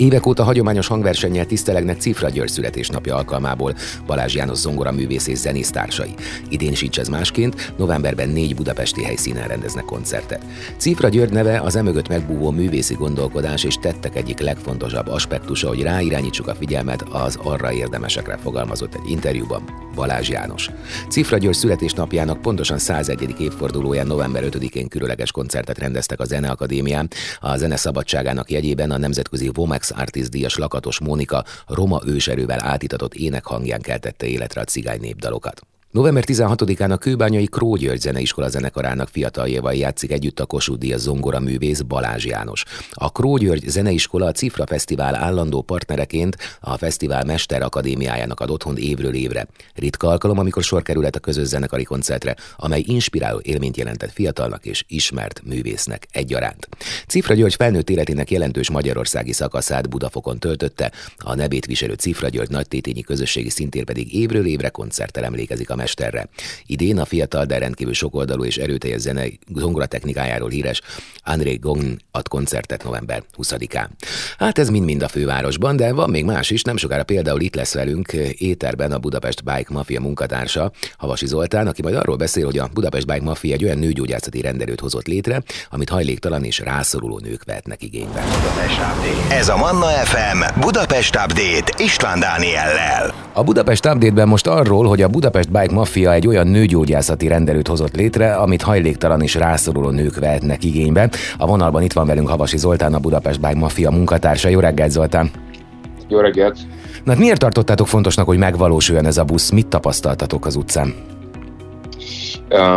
Évek 0.00 0.26
óta 0.26 0.44
hagyományos 0.44 0.86
hangversennyel 0.86 1.46
tisztelegnek 1.46 2.00
Cifra 2.00 2.28
György 2.28 2.48
születésnapja 2.48 3.16
alkalmából 3.16 3.74
Balázs 4.06 4.34
János 4.34 4.58
zongora 4.58 4.92
művész 4.92 5.26
és 5.26 5.38
zenész 5.38 5.70
társai. 5.70 6.14
Idén 6.48 6.74
sincs 6.74 6.98
ez 6.98 7.08
másként, 7.08 7.72
novemberben 7.76 8.28
négy 8.28 8.54
budapesti 8.54 9.02
helyszínen 9.02 9.48
rendeznek 9.48 9.84
koncertet. 9.84 10.44
Cifra 10.76 11.08
György 11.08 11.32
neve 11.32 11.60
az 11.60 11.76
emögött 11.76 12.08
megbúvó 12.08 12.50
művészi 12.50 12.94
gondolkodás 12.94 13.64
és 13.64 13.74
tettek 13.74 14.16
egyik 14.16 14.38
legfontosabb 14.38 15.08
aspektusa, 15.08 15.68
hogy 15.68 15.82
ráirányítsuk 15.82 16.46
a 16.46 16.54
figyelmet 16.54 17.02
az 17.10 17.38
arra 17.42 17.72
érdemesekre 17.72 18.36
fogalmazott 18.36 18.94
egy 18.94 19.10
interjúban 19.10 19.62
Balázs 19.94 20.28
János. 20.28 20.70
Cifra 21.08 21.38
György 21.38 21.56
születésnapjának 21.56 22.40
pontosan 22.40 22.78
101. 22.78 23.34
évfordulóján 23.38 24.06
november 24.06 24.44
5-én 24.46 24.88
különleges 24.88 25.32
koncertet 25.32 25.78
rendeztek 25.78 26.20
a 26.20 26.24
Zeneakadémián. 26.24 27.08
A 27.40 27.56
zene 27.56 27.76
szabadságának 27.76 28.50
jegyében 28.50 28.90
a 28.90 28.98
nemzetközi 28.98 29.50
Vomex 29.54 29.89
Artist 29.90 30.30
díjas 30.30 30.56
Lakatos 30.56 31.00
Mónika 31.00 31.44
roma 31.66 32.00
őserővel 32.06 32.64
átitatott 32.64 33.14
énekhangján 33.14 33.80
keltette 33.80 34.26
életre 34.26 34.60
a 34.60 34.64
cigány 34.64 35.00
népdalokat. 35.00 35.60
November 35.90 36.24
16-án 36.26 36.90
a 36.90 36.96
Kőbányai 36.96 37.46
Kró 37.46 37.76
György 37.76 38.00
Zeneiskola 38.00 38.48
zenekarának 38.48 39.08
fiataljával 39.08 39.74
játszik 39.74 40.12
együtt 40.12 40.40
a 40.40 40.46
Kossuth 40.46 40.78
Díjas 40.78 41.00
zongora 41.00 41.40
művész 41.40 41.80
Balázs 41.80 42.24
János. 42.24 42.64
A 42.90 43.12
Kró 43.12 43.36
György 43.36 43.68
Zeneiskola 43.68 44.26
a 44.26 44.32
Cifra 44.32 44.66
Fesztivál 44.66 45.14
állandó 45.14 45.62
partnereként 45.62 46.36
a 46.60 46.76
Fesztivál 46.76 47.24
Mester 47.24 47.62
Akadémiájának 47.62 48.40
ad 48.40 48.50
otthon 48.50 48.76
évről 48.76 49.14
évre. 49.14 49.46
Ritka 49.74 50.08
alkalom, 50.08 50.38
amikor 50.38 50.62
sor 50.62 50.82
kerülhet 50.82 51.16
a 51.16 51.20
közös 51.20 51.46
zenekari 51.46 51.84
koncertre, 51.84 52.36
amely 52.56 52.82
inspiráló 52.86 53.40
élményt 53.42 53.76
jelentett 53.76 54.12
fiatalnak 54.12 54.66
és 54.66 54.84
ismert 54.88 55.42
művésznek 55.44 56.06
egyaránt. 56.10 56.68
Cifra 57.06 57.34
György 57.34 57.54
felnőtt 57.54 57.90
életének 57.90 58.30
jelentős 58.30 58.70
magyarországi 58.70 59.32
szakaszát 59.32 59.88
Budafokon 59.88 60.38
töltötte, 60.38 60.92
a 61.16 61.34
nevét 61.34 61.66
viselő 61.66 61.94
Cifra 61.94 62.28
György 62.28 62.50
nagytétényi 62.50 63.02
közösségi 63.02 63.50
szintér 63.50 63.84
pedig 63.84 64.14
évről 64.14 64.46
évre 64.46 64.68
koncerttel 64.68 65.24
emlékezik 65.24 65.70
a 65.70 65.78
zongoramesterre. 65.80 66.28
Idén 66.66 66.98
a 66.98 67.04
fiatal, 67.04 67.44
de 67.44 67.58
rendkívül 67.58 67.94
sokoldalú 67.94 68.44
és 68.44 68.56
erőteljes 68.56 69.00
zene 69.00 69.24
zongora 69.54 69.86
technikájáról 69.86 70.48
híres 70.48 70.80
André 71.24 71.54
Gong 71.54 71.96
ad 72.10 72.28
koncertet 72.28 72.84
november 72.84 73.22
20-án. 73.38 73.88
Hát 74.38 74.58
ez 74.58 74.68
mind-mind 74.68 75.02
a 75.02 75.08
fővárosban, 75.08 75.76
de 75.76 75.92
van 75.92 76.10
még 76.10 76.24
más 76.24 76.50
is, 76.50 76.62
nem 76.62 76.76
sokára 76.76 77.04
például 77.04 77.40
itt 77.40 77.54
lesz 77.54 77.74
velünk 77.74 78.12
éterben 78.38 78.92
a 78.92 78.98
Budapest 78.98 79.44
Bike 79.44 79.68
Mafia 79.68 80.00
munkatársa, 80.00 80.72
Havasi 80.96 81.26
Zoltán, 81.26 81.66
aki 81.66 81.82
majd 81.82 81.94
arról 81.94 82.16
beszél, 82.16 82.44
hogy 82.44 82.58
a 82.58 82.68
Budapest 82.72 83.06
Bike 83.06 83.22
Mafia 83.22 83.54
egy 83.54 83.64
olyan 83.64 83.78
nőgyógyászati 83.78 84.40
rendelőt 84.40 84.80
hozott 84.80 85.06
létre, 85.06 85.42
amit 85.70 85.88
hajléktalan 85.88 86.44
és 86.44 86.58
rászoruló 86.58 87.18
nők 87.18 87.44
vehetnek 87.44 87.82
igénybe. 87.82 88.24
Ez 89.30 89.48
a 89.48 89.56
Manna 89.56 89.86
FM 89.86 90.60
Budapest 90.60 91.16
Update 91.16 91.84
István 91.84 92.20
Dániellel. 92.20 93.14
A 93.32 93.42
Budapest 93.42 93.86
Update-ben 93.86 94.28
most 94.28 94.46
arról, 94.46 94.86
hogy 94.86 95.02
a 95.02 95.08
Budapest 95.08 95.50
Bike 95.50 95.69
Mafia 95.72 96.12
egy 96.12 96.26
olyan 96.26 96.46
nőgyógyászati 96.46 97.28
rendelőt 97.28 97.68
hozott 97.68 97.96
létre, 97.96 98.34
amit 98.34 98.62
hajléktalan 98.62 99.22
és 99.22 99.34
rászoruló 99.34 99.90
nők 99.90 100.18
vehetnek 100.18 100.64
igénybe. 100.64 101.10
A 101.38 101.46
vonalban 101.46 101.82
itt 101.82 101.92
van 101.92 102.06
velünk 102.06 102.28
Havasi 102.28 102.58
Zoltán, 102.58 102.94
a 102.94 102.98
Budapest 102.98 103.40
Bike 103.40 103.58
Mafia 103.58 103.90
munkatársa. 103.90 104.48
Jó 104.48 104.60
reggelt, 104.60 104.90
Zoltán! 104.90 105.30
Jó 106.08 106.18
reggelt! 106.18 106.58
Na, 107.04 107.10
hát 107.10 107.20
miért 107.20 107.40
tartottátok 107.40 107.86
fontosnak, 107.86 108.26
hogy 108.26 108.38
megvalósuljon 108.38 109.06
ez 109.06 109.18
a 109.18 109.24
busz? 109.24 109.50
Mit 109.50 109.66
tapasztaltatok 109.66 110.46
az 110.46 110.56
utcán? 110.56 110.94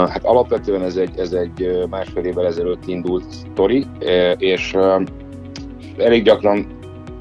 Hát 0.09 0.23
alapvetően 0.23 0.83
ez 0.83 0.95
egy, 0.95 1.19
ez 1.19 1.31
egy 1.31 1.85
másfél 1.89 2.23
évvel 2.23 2.45
ezelőtt 2.45 2.83
indult 2.85 3.23
sztori, 3.29 3.85
és 4.37 4.75
elég 5.97 6.23
gyakran 6.23 6.67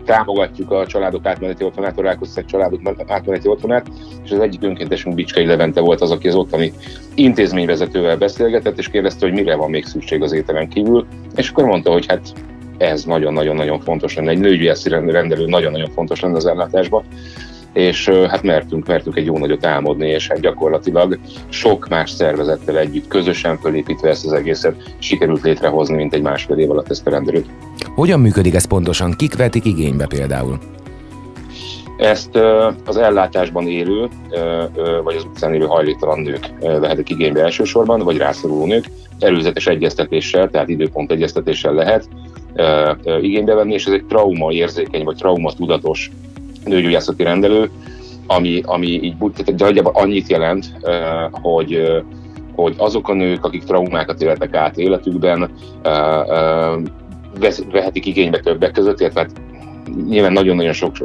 támogatjuk 0.05 0.71
a 0.71 0.87
családok 0.87 1.27
átmeneti 1.27 1.65
otthonát, 1.65 1.99
a 1.99 2.03
Rákoszeg 2.03 2.45
családok 2.45 2.81
átmeneti 3.07 3.49
otthonát, 3.49 3.87
és 4.25 4.31
az 4.31 4.39
egyik 4.39 4.63
önkéntesünk 4.63 5.15
Bicskei 5.15 5.47
Levente 5.47 5.81
volt 5.81 6.01
az, 6.01 6.11
aki 6.11 6.29
az 6.29 6.35
ottani 6.35 6.73
intézményvezetővel 7.15 8.17
beszélgetett, 8.17 8.79
és 8.79 8.89
kérdezte, 8.89 9.27
hogy 9.27 9.35
mire 9.35 9.57
van 9.57 9.71
még 9.71 9.85
szükség 9.85 10.23
az 10.23 10.33
ételen 10.33 10.69
kívül, 10.69 11.07
és 11.37 11.49
akkor 11.49 11.65
mondta, 11.65 11.93
hogy 11.93 12.07
hát 12.07 12.33
ez 12.79 13.05
nagyon-nagyon-nagyon 13.05 13.81
fontos 13.81 14.15
lenne, 14.15 14.31
egy 14.31 14.39
nőgyűjészi 14.39 14.89
rendelő 14.89 15.47
nagyon-nagyon 15.47 15.91
fontos 15.91 16.21
lenne 16.21 16.37
az 16.37 16.47
ellátásban, 16.47 17.05
és 17.73 18.09
hát 18.09 18.43
mertünk, 18.43 18.87
mertünk 18.87 19.17
egy 19.17 19.25
jó 19.25 19.39
nagyot 19.39 19.67
álmodni, 19.67 20.09
és 20.09 20.29
hát 20.29 20.41
gyakorlatilag 20.41 21.19
sok 21.49 21.89
más 21.89 22.11
szervezettel 22.11 22.79
együtt, 22.79 23.09
közösen 23.09 23.59
fölépítve 23.59 24.09
ezt 24.09 24.27
az 24.27 24.33
egészet 24.33 24.95
sikerült 24.99 25.43
létrehozni, 25.43 25.97
mint 25.97 26.15
egy 26.15 26.23
másfél 26.23 26.59
év 26.59 26.71
alatt 26.71 26.91
ezt 26.91 27.07
a 27.07 27.11
rendelőt. 27.11 27.47
Hogyan 27.95 28.21
működik 28.21 28.55
ez 28.55 28.65
pontosan? 28.65 29.15
Kik 29.17 29.37
vetik 29.37 29.65
igénybe 29.65 30.07
például? 30.07 30.59
Ezt 31.97 32.37
az 32.87 32.97
ellátásban 32.97 33.69
élő, 33.69 34.09
vagy 35.05 35.17
az 35.17 35.25
utcán 35.25 35.55
élő 35.55 35.65
hajléktalan 35.65 36.21
nők 36.21 36.51
vehetik 36.61 37.11
igénybe 37.11 37.43
elsősorban, 37.43 38.01
vagy 38.01 38.17
rászoruló 38.17 38.67
nők, 38.67 38.85
előzetes 39.19 39.67
egyeztetéssel, 39.67 40.51
tehát 40.51 40.69
időpont 40.69 41.11
egyeztetéssel 41.11 41.73
lehet 41.73 42.09
igénybe 43.21 43.55
venni, 43.55 43.73
és 43.73 43.87
ez 43.87 43.93
egy 43.93 44.05
trauma 44.05 44.53
érzékeny, 44.53 45.05
vagy 45.05 45.17
trauma 45.17 45.53
tudatos 45.53 46.11
nőgyógyászati 46.65 47.23
rendelő, 47.23 47.71
ami, 48.27 48.61
ami 48.65 48.87
így 48.87 49.15
nagyjából 49.57 49.93
annyit 49.95 50.29
jelent, 50.29 50.73
hogy 51.31 52.03
hogy 52.55 52.75
azok 52.79 53.09
a 53.09 53.15
nők, 53.15 53.45
akik 53.45 53.65
traumákat 53.65 54.23
éltek 54.23 54.55
át 54.55 54.77
életükben, 54.77 55.51
vehetik 57.71 58.07
igénybe 58.07 58.41
többek 58.41 58.73
között, 58.73 59.01
illetve 59.01 59.21
hát 59.21 59.42
nyilván 60.09 60.33
nagyon-nagyon 60.33 60.73
sok 60.73 60.97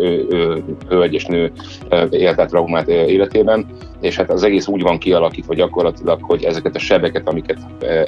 hölgy 0.89 1.13
és 1.13 1.25
nő 1.25 1.51
élt 2.09 2.39
át 2.39 2.49
traumát 2.49 2.87
életében, 2.87 3.65
és 4.01 4.15
hát 4.15 4.31
az 4.31 4.43
egész 4.43 4.67
úgy 4.67 4.81
van 4.81 4.97
kialakítva 4.97 5.53
gyakorlatilag, 5.53 6.19
hogy 6.21 6.43
ezeket 6.43 6.75
a 6.75 6.79
sebeket, 6.79 7.27
amiket 7.27 7.57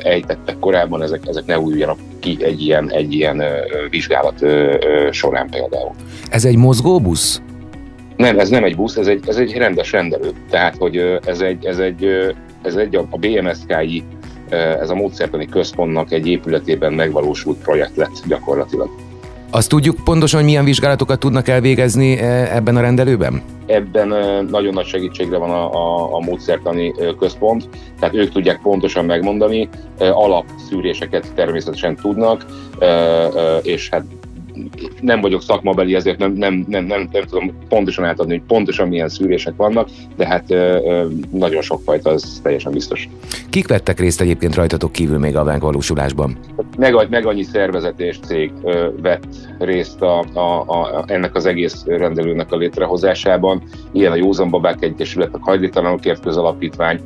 ejtettek 0.03 0.59
korábban, 0.59 1.01
ezek, 1.01 1.27
ezek 1.27 1.45
ne 1.45 1.59
újuljanak 1.59 1.97
ki 2.19 2.37
egy 2.41 2.61
ilyen, 2.61 2.91
egy 2.91 3.13
ilyen 3.13 3.43
vizsgálat 3.89 4.45
során 5.11 5.49
például. 5.49 5.91
Ez 6.29 6.45
egy 6.45 6.57
mozgóbusz? 6.57 7.41
Nem, 8.17 8.39
ez 8.39 8.49
nem 8.49 8.63
egy 8.63 8.75
busz, 8.75 8.95
ez 8.95 9.07
egy, 9.07 9.23
ez 9.27 9.37
egy 9.37 9.53
rendes 9.53 9.91
rendelő. 9.91 10.29
Tehát, 10.49 10.75
hogy 10.77 11.19
ez 11.25 11.41
egy, 11.41 11.65
ez 11.65 11.79
egy, 11.79 12.05
ez 12.61 12.75
egy 12.75 12.95
a 12.95 13.17
BMSK-i, 13.17 14.03
ez 14.49 14.89
a 14.89 14.95
módszertani 14.95 15.45
központnak 15.45 16.11
egy 16.11 16.27
épületében 16.27 16.93
megvalósult 16.93 17.57
projekt 17.57 17.95
lett 17.95 18.21
gyakorlatilag. 18.27 18.89
Azt 19.51 19.69
tudjuk 19.69 19.95
pontosan, 20.03 20.39
hogy 20.39 20.49
milyen 20.49 20.65
vizsgálatokat 20.65 21.19
tudnak 21.19 21.47
elvégezni 21.47 22.17
e, 22.17 22.55
ebben 22.55 22.75
a 22.75 22.81
rendelőben? 22.81 23.41
Ebben 23.65 24.07
nagyon 24.49 24.73
nagy 24.73 24.85
segítségre 24.85 25.37
van 25.37 25.49
a, 25.49 25.73
a, 25.73 26.15
a 26.15 26.19
módszertani 26.19 26.93
központ, 27.19 27.69
tehát 27.99 28.15
ők 28.15 28.31
tudják 28.31 28.59
pontosan 28.61 29.05
megmondani, 29.05 29.69
alapszűréseket 29.97 31.33
természetesen 31.35 31.95
tudnak, 31.95 32.45
és 33.61 33.89
hát 33.89 34.03
nem 35.01 35.21
vagyok 35.21 35.41
szakmabeli, 35.41 35.95
ezért 35.95 36.17
nem, 36.17 36.31
nem, 36.31 36.65
nem, 36.67 36.85
nem, 36.85 37.09
nem 37.11 37.23
tudom 37.23 37.51
pontosan 37.67 38.05
átadni, 38.05 38.37
hogy 38.37 38.47
pontosan 38.47 38.87
milyen 38.87 39.09
szűrések 39.09 39.53
vannak, 39.55 39.89
de 40.15 40.27
hát 40.27 40.47
nagyon 41.31 41.61
sokfajta, 41.61 42.09
az 42.09 42.39
teljesen 42.43 42.71
biztos. 42.71 43.09
Kik 43.49 43.67
vettek 43.67 43.99
részt 43.99 44.21
egyébként 44.21 44.55
rajtatok 44.55 44.91
kívül 44.91 45.17
még 45.17 45.35
a 45.35 45.43
megvalósulásban? 45.43 46.37
Meg, 46.79 47.09
meg 47.09 47.25
annyi 47.25 47.43
szervezet 47.43 47.99
és 47.99 48.19
cég 48.19 48.51
vett 49.01 49.25
részt 49.57 50.01
a, 50.01 50.23
a, 50.33 50.59
a, 50.67 51.03
ennek 51.07 51.35
az 51.35 51.45
egész 51.45 51.83
rendelőnek 51.85 52.51
a 52.51 52.57
létrehozásában. 52.57 53.63
Ilyen 53.91 54.11
a 54.11 54.15
Józan 54.15 54.49
Babák 54.49 54.83
Egyesület, 54.83 55.29
a 55.33 55.39
Hajléktalanokért 55.41 56.21
Közalapítvány, 56.21 56.99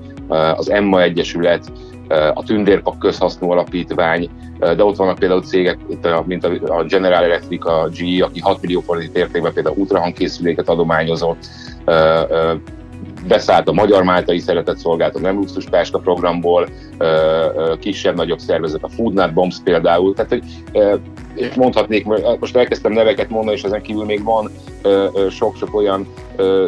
az 0.56 0.70
Emma 0.70 1.02
Egyesület, 1.02 1.72
a 2.34 2.44
Tündérpak 2.44 3.00
Közhasznú 3.00 3.52
Alapítvány, 3.52 4.30
de 4.60 4.84
ott 4.84 4.96
vannak 4.96 5.20
például 5.20 5.44
cégek, 5.44 5.78
mint 6.26 6.46
a 6.46 6.84
General 6.88 7.24
Electric, 7.24 7.66
a 7.66 7.90
GE, 7.98 8.24
aki 8.24 8.40
6 8.40 8.62
millió 8.62 8.80
forint 8.80 9.18
értékben 9.18 9.54
például 9.54 9.78
ultrahangkészüléket 9.78 10.70
adományozott, 10.70 11.46
beszállt 13.28 13.68
a 13.68 13.74
Magyar 13.74 14.04
Máltai 14.04 14.40
Szeretett 14.40 14.78
Szolgálat, 14.78 15.16
a 15.16 15.20
Nem 15.20 15.36
Luxus 15.36 15.66
Páska 15.66 16.00
programból, 16.00 16.68
kisebb-nagyobb 17.80 18.40
szervezet, 18.40 18.84
a 18.84 18.90
Foodnut 18.90 19.34
Bombs 19.34 19.58
például, 19.64 20.14
tehát 20.14 20.32
hogy 20.32 20.44
és 21.36 21.54
mondhatnék, 21.54 22.06
most 22.40 22.56
elkezdtem 22.56 22.92
neveket 22.92 23.30
mondani, 23.30 23.56
és 23.56 23.64
ezen 23.64 23.82
kívül 23.82 24.06
még 24.06 24.24
van 24.24 24.50
sok-sok 25.30 25.76
olyan 25.76 26.08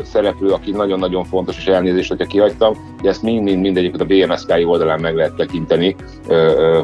szereplő, 0.04 0.50
aki 0.50 0.72
nagyon-nagyon 0.72 1.24
fontos, 1.24 1.58
és 1.58 1.66
elnézést, 1.66 2.10
hogyha 2.10 2.26
kihagytam, 2.26 2.96
de 3.02 3.10
ezt 3.10 3.22
mind-mind 3.22 3.62
mindegyiket 3.62 4.02
a 4.02 4.06
BMSK 4.06 4.52
oldalán 4.66 5.00
meg 5.00 5.16
lehet 5.16 5.36
tekinteni, 5.36 5.96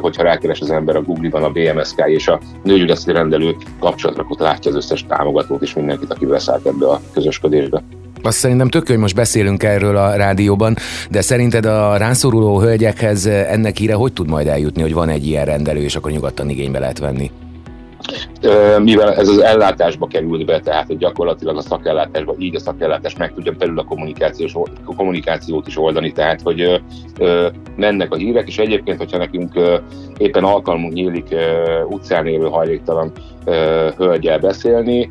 hogyha 0.00 0.22
rákeres 0.22 0.60
az 0.60 0.70
ember 0.70 0.96
a 0.96 1.02
Google-ban 1.02 1.42
a 1.42 1.50
BMSK 1.50 2.02
és 2.06 2.28
a 2.28 2.40
nőgyűleszti 2.62 3.12
rendelő 3.12 3.56
kapcsolatra, 3.80 4.22
akkor 4.22 4.36
látja 4.38 4.70
az 4.70 4.76
összes 4.76 5.06
támogatót 5.06 5.62
és 5.62 5.74
mindenkit, 5.74 6.12
aki 6.12 6.26
beszállt 6.26 6.66
ebbe 6.66 6.86
a 6.88 7.00
közösködésbe. 7.12 7.82
Azt 8.22 8.38
szerintem 8.38 8.68
tök 8.68 8.86
hogy 8.86 8.96
most 8.96 9.14
beszélünk 9.14 9.62
erről 9.62 9.96
a 9.96 10.14
rádióban, 10.14 10.76
de 11.10 11.20
szerinted 11.20 11.64
a 11.64 11.96
rászoruló 11.96 12.60
hölgyekhez 12.60 13.26
ennek 13.26 13.76
híre 13.76 13.94
hogy 13.94 14.12
tud 14.12 14.28
majd 14.28 14.46
eljutni, 14.46 14.82
hogy 14.82 14.94
van 14.94 15.08
egy 15.08 15.26
ilyen 15.26 15.44
rendelő, 15.44 15.80
és 15.80 15.96
akkor 15.96 16.10
nyugodtan 16.10 16.48
igénybe 16.48 16.78
lehet 16.78 16.98
venni? 16.98 17.30
mivel 18.78 19.14
ez 19.14 19.28
az 19.28 19.38
ellátásba 19.38 20.06
került 20.06 20.46
be, 20.46 20.60
tehát 20.60 20.86
hogy 20.86 20.96
gyakorlatilag 20.96 21.56
a 21.56 21.60
szakellátásba, 21.60 22.34
így 22.38 22.54
a 22.54 22.58
szakellátás 22.58 23.16
meg 23.16 23.32
tudja 23.34 23.52
belül 23.58 23.78
a, 23.78 23.84
kommunikációs, 23.84 24.54
a 24.84 24.94
kommunikációt 24.96 25.66
is 25.66 25.78
oldani, 25.78 26.12
tehát 26.12 26.40
hogy 26.42 26.80
ö, 27.18 27.48
mennek 27.76 28.12
a 28.12 28.16
hírek, 28.16 28.48
és 28.48 28.58
egyébként, 28.58 28.98
hogyha 28.98 29.18
nekünk 29.18 29.56
ö, 29.56 29.76
éppen 30.16 30.44
alkalmunk 30.44 30.92
nyílik 30.92 31.26
ö, 31.30 31.82
utcán 31.82 32.26
élő 32.26 32.46
hajléktalan 32.46 33.12
ö, 33.44 33.88
hölgyel 33.96 34.38
beszélni, 34.38 35.10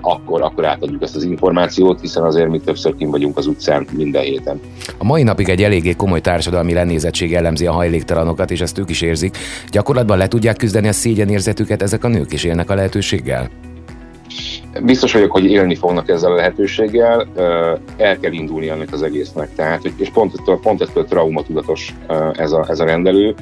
akkor, 0.00 0.42
akkor 0.42 0.64
átadjuk 0.64 1.02
ezt 1.02 1.16
az 1.16 1.22
információt, 1.22 2.00
hiszen 2.00 2.22
azért 2.22 2.48
mi 2.48 2.60
többször 2.60 2.96
kim 2.96 3.10
vagyunk 3.10 3.36
az 3.36 3.46
utcán 3.46 3.86
minden 3.92 4.22
héten. 4.22 4.60
A 4.98 5.04
mai 5.04 5.22
napig 5.22 5.48
egy 5.48 5.62
eléggé 5.62 5.92
komoly 5.92 6.20
társadalmi 6.20 6.72
lenézettség 6.72 7.30
jellemzi 7.30 7.66
a 7.66 7.72
hajléktalanokat, 7.72 8.50
és 8.50 8.60
ezt 8.60 8.78
ők 8.78 8.90
is 8.90 9.00
érzik. 9.00 9.36
Gyakorlatban 9.70 10.18
le 10.18 10.28
tudják 10.28 10.56
küzdeni 10.56 10.88
a 10.88 10.92
szégyenérzetüket 10.92 11.82
ezek 11.82 12.04
a 12.04 12.08
nők, 12.08 12.32
is 12.32 12.44
élnek 12.44 12.70
a 12.70 12.74
lehetőséggel? 12.74 13.50
Biztos 14.82 15.12
vagyok, 15.12 15.30
hogy 15.30 15.44
élni 15.44 15.74
fognak 15.74 16.08
ezzel 16.08 16.32
a 16.32 16.34
lehetőséggel, 16.34 17.26
el 17.96 18.18
kell 18.18 18.32
indulni 18.32 18.68
ennek 18.68 18.92
az 18.92 19.02
egésznek. 19.02 19.54
Tehát, 19.54 19.84
és 19.96 20.10
pont 20.10 20.34
ettől, 20.38 20.58
pont 20.62 20.82
ettől 20.82 21.04
traumatudatos 21.04 21.94
ez 22.32 22.52
a, 22.52 22.64
ez 22.68 22.80
a 22.80 22.84
rendelő. 22.84 23.34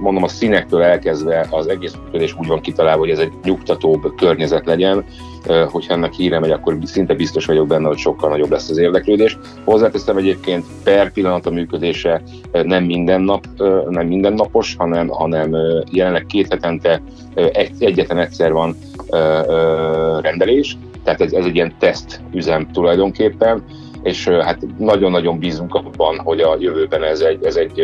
Mondom, 0.00 0.22
a 0.22 0.28
színektől 0.28 0.82
elkezdve 0.82 1.46
az 1.50 1.66
egész 1.68 1.94
működés 2.04 2.36
úgy 2.38 2.46
van 2.46 2.60
kitalálva, 2.60 3.00
hogy 3.00 3.10
ez 3.10 3.18
egy 3.18 3.32
nyugtatóbb 3.44 4.14
környezet 4.16 4.66
legyen, 4.66 5.04
hogyha 5.68 5.94
ennek 5.94 6.12
híre 6.12 6.38
megy, 6.38 6.50
akkor 6.50 6.76
szinte 6.84 7.14
biztos 7.14 7.46
vagyok 7.46 7.66
benne, 7.66 7.86
hogy 7.86 7.98
sokkal 7.98 8.30
nagyobb 8.30 8.50
lesz 8.50 8.70
az 8.70 8.78
érdeklődés. 8.78 9.38
Hozzáteszem 9.64 10.16
egyébként 10.16 10.64
per 10.84 11.12
pillanat 11.12 11.46
a 11.46 11.50
működése 11.50 12.22
nem 12.52 12.84
minden 12.84 13.20
nap, 13.20 13.46
nem 13.88 14.06
mindennapos, 14.06 14.74
hanem, 14.78 15.08
hanem 15.08 15.56
jelenleg 15.90 16.26
két 16.26 16.46
hetente 16.50 17.02
egy, 17.34 17.70
egyetlen 17.78 18.18
egyszer 18.18 18.52
van 18.52 18.76
rendelés, 20.20 20.76
tehát 21.04 21.20
ez, 21.20 21.32
ez 21.32 21.44
egy 21.44 21.54
ilyen 21.54 21.74
teszt 21.78 22.20
üzem 22.32 22.68
tulajdonképpen, 22.72 23.64
és 24.02 24.28
hát 24.28 24.58
nagyon-nagyon 24.78 25.38
bízunk 25.38 25.74
abban, 25.74 26.18
hogy 26.18 26.40
a 26.40 26.56
jövőben 26.58 27.02
ez 27.02 27.20
egy, 27.20 27.44
ez 27.44 27.56
egy 27.56 27.82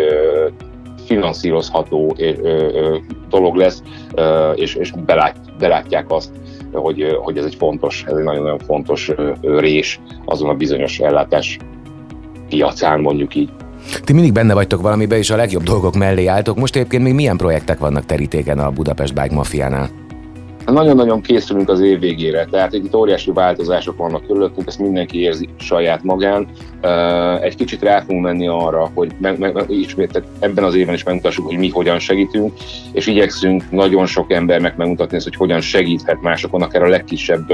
finanszírozható 1.07 2.17
dolog 3.29 3.55
lesz, 3.55 3.83
és, 4.55 4.75
és 4.75 4.93
belát, 5.07 5.37
belátják 5.59 6.11
azt, 6.13 6.31
hogy, 6.73 7.17
hogy 7.23 7.39
ez 7.39 7.45
egy 7.45 7.55
fontos, 7.55 8.05
ez 8.07 8.17
egy 8.17 8.25
nagyon-nagyon 8.25 8.59
fontos 8.59 9.13
rés 9.43 10.01
azon 10.25 10.49
a 10.49 10.55
bizonyos 10.55 10.99
ellátás 10.99 11.59
piacán, 12.49 13.01
mondjuk 13.01 13.35
így. 13.35 13.51
Ti 14.05 14.13
mindig 14.13 14.33
benne 14.33 14.55
vagytok 14.55 14.81
valamiben, 14.81 15.19
és 15.19 15.31
a 15.31 15.37
legjobb 15.37 15.63
dolgok 15.63 15.95
mellé 15.95 16.27
álltok. 16.27 16.57
Most 16.57 16.77
egyébként 16.77 17.03
még 17.03 17.15
milyen 17.15 17.37
projektek 17.37 17.79
vannak 17.79 18.07
terítéken 18.07 18.59
a 18.59 18.71
Budapest 18.71 19.15
Bike 19.15 19.35
Mafiánál? 19.35 20.06
Nagyon-nagyon 20.67 21.21
készülünk 21.21 21.69
az 21.69 21.81
év 21.81 22.01
végére, 22.01 22.45
tehát 22.45 22.73
itt 22.73 22.95
óriási 22.95 23.33
változások 23.33 23.97
vannak 23.97 24.27
körülöttünk, 24.27 24.67
ezt 24.67 24.79
mindenki 24.79 25.21
érzi 25.21 25.49
saját 25.59 26.03
magán. 26.03 26.49
Egy 27.41 27.55
kicsit 27.55 27.83
rá 27.83 28.01
fogunk 28.01 28.25
menni 28.25 28.49
arra, 28.49 28.91
hogy 28.95 29.13
meg, 29.21 29.39
meg, 29.39 29.65
ismét, 29.69 30.23
ebben 30.39 30.65
az 30.65 30.75
évben 30.75 30.95
is 30.95 31.05
megmutassuk, 31.05 31.47
hogy 31.47 31.59
mi 31.59 31.69
hogyan 31.69 31.99
segítünk, 31.99 32.53
és 32.93 33.07
igyekszünk 33.07 33.71
nagyon 33.71 34.07
sok 34.07 34.33
embernek 34.33 34.77
megmutatni 34.77 35.19
hogy 35.23 35.37
hogyan 35.37 35.61
segíthet 35.61 36.23
másokon, 36.23 36.63
akár 36.63 36.83
a 36.83 36.89
legkisebb 36.89 37.53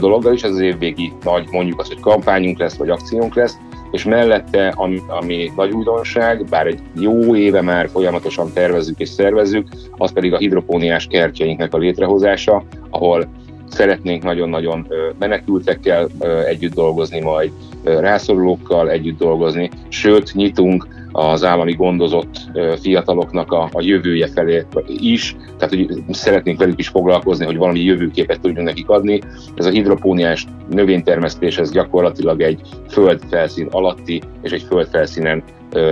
dologgal 0.00 0.32
is. 0.32 0.42
Ez 0.42 0.50
az 0.50 0.60
évvégi 0.60 1.12
nagy, 1.24 1.48
mondjuk 1.50 1.80
azt, 1.80 1.92
hogy 1.92 2.00
kampányunk 2.00 2.58
lesz, 2.58 2.76
vagy 2.76 2.90
akciónk 2.90 3.34
lesz, 3.34 3.58
és 3.90 4.04
mellette, 4.04 4.72
ami, 4.76 5.00
ami 5.06 5.52
nagy 5.56 5.72
újdonság, 5.72 6.44
bár 6.44 6.66
egy 6.66 6.80
jó 6.94 7.36
éve 7.36 7.62
már 7.62 7.88
folyamatosan 7.88 8.52
tervezzük 8.52 8.98
és 8.98 9.08
szervezzük, 9.08 9.68
az 9.96 10.12
pedig 10.12 10.32
a 10.32 10.38
hidropóniás 10.38 11.06
kertjeinknek 11.06 11.74
a 11.74 11.78
létrehozása, 11.78 12.64
ahol 12.90 13.28
szeretnénk 13.70 14.22
nagyon-nagyon 14.22 14.86
menekültekkel 15.18 16.08
együtt 16.46 16.74
dolgozni 16.74 17.20
majd, 17.20 17.52
rászorulókkal 17.84 18.90
együtt 18.90 19.18
dolgozni, 19.18 19.70
sőt, 19.88 20.34
nyitunk 20.34 20.86
az 21.12 21.44
állami 21.44 21.72
gondozott 21.72 22.36
fiataloknak 22.80 23.52
a, 23.52 23.68
a 23.72 23.82
jövője 23.82 24.26
felé 24.26 24.64
is, 24.86 25.36
tehát 25.58 25.74
hogy 25.74 26.02
szeretnénk 26.10 26.58
velük 26.58 26.78
is 26.78 26.88
foglalkozni, 26.88 27.44
hogy 27.44 27.56
valami 27.56 27.80
jövőképet 27.80 28.40
tudjunk 28.40 28.66
nekik 28.66 28.88
adni. 28.88 29.20
Ez 29.54 29.66
a 29.66 29.70
hidropóniás 29.70 30.46
növénytermesztés, 30.70 31.58
ez 31.58 31.72
gyakorlatilag 31.72 32.40
egy 32.40 32.60
földfelszín 32.88 33.68
alatti 33.70 34.22
és 34.42 34.50
egy 34.50 34.62
földfelszínen 34.62 35.42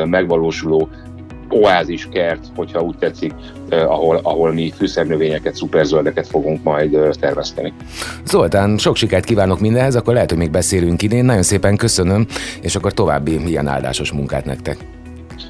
megvalósuló 0.05 0.89
oázis 1.51 2.09
kert, 2.13 2.45
hogyha 2.57 2.81
úgy 2.81 2.97
tetszik, 2.99 3.33
eh, 3.69 3.91
ahol, 3.91 4.21
ahol 4.23 4.53
mi 4.53 4.73
fűszernövényeket, 4.77 5.55
szuperzöldeket 5.55 6.27
fogunk 6.27 6.63
majd 6.63 6.95
eh, 6.95 7.11
termeszteni. 7.21 7.73
Zoltán, 8.25 8.79
sok 8.79 8.97
sikert 8.97 9.25
kívánok 9.25 9.61
mindenhez, 9.61 9.97
akkor 9.97 10.15
lehet, 10.15 10.31
hogy 10.31 10.39
még 10.39 10.51
beszélünk 10.51 11.03
idén. 11.03 11.25
Nagyon 11.25 11.43
szépen 11.43 11.77
köszönöm, 11.77 12.27
és 12.61 12.77
akkor 12.77 12.93
további 12.93 13.41
ilyen 13.47 13.69
áldásos 13.69 14.13
munkát 14.13 14.45
nektek. 14.45 14.96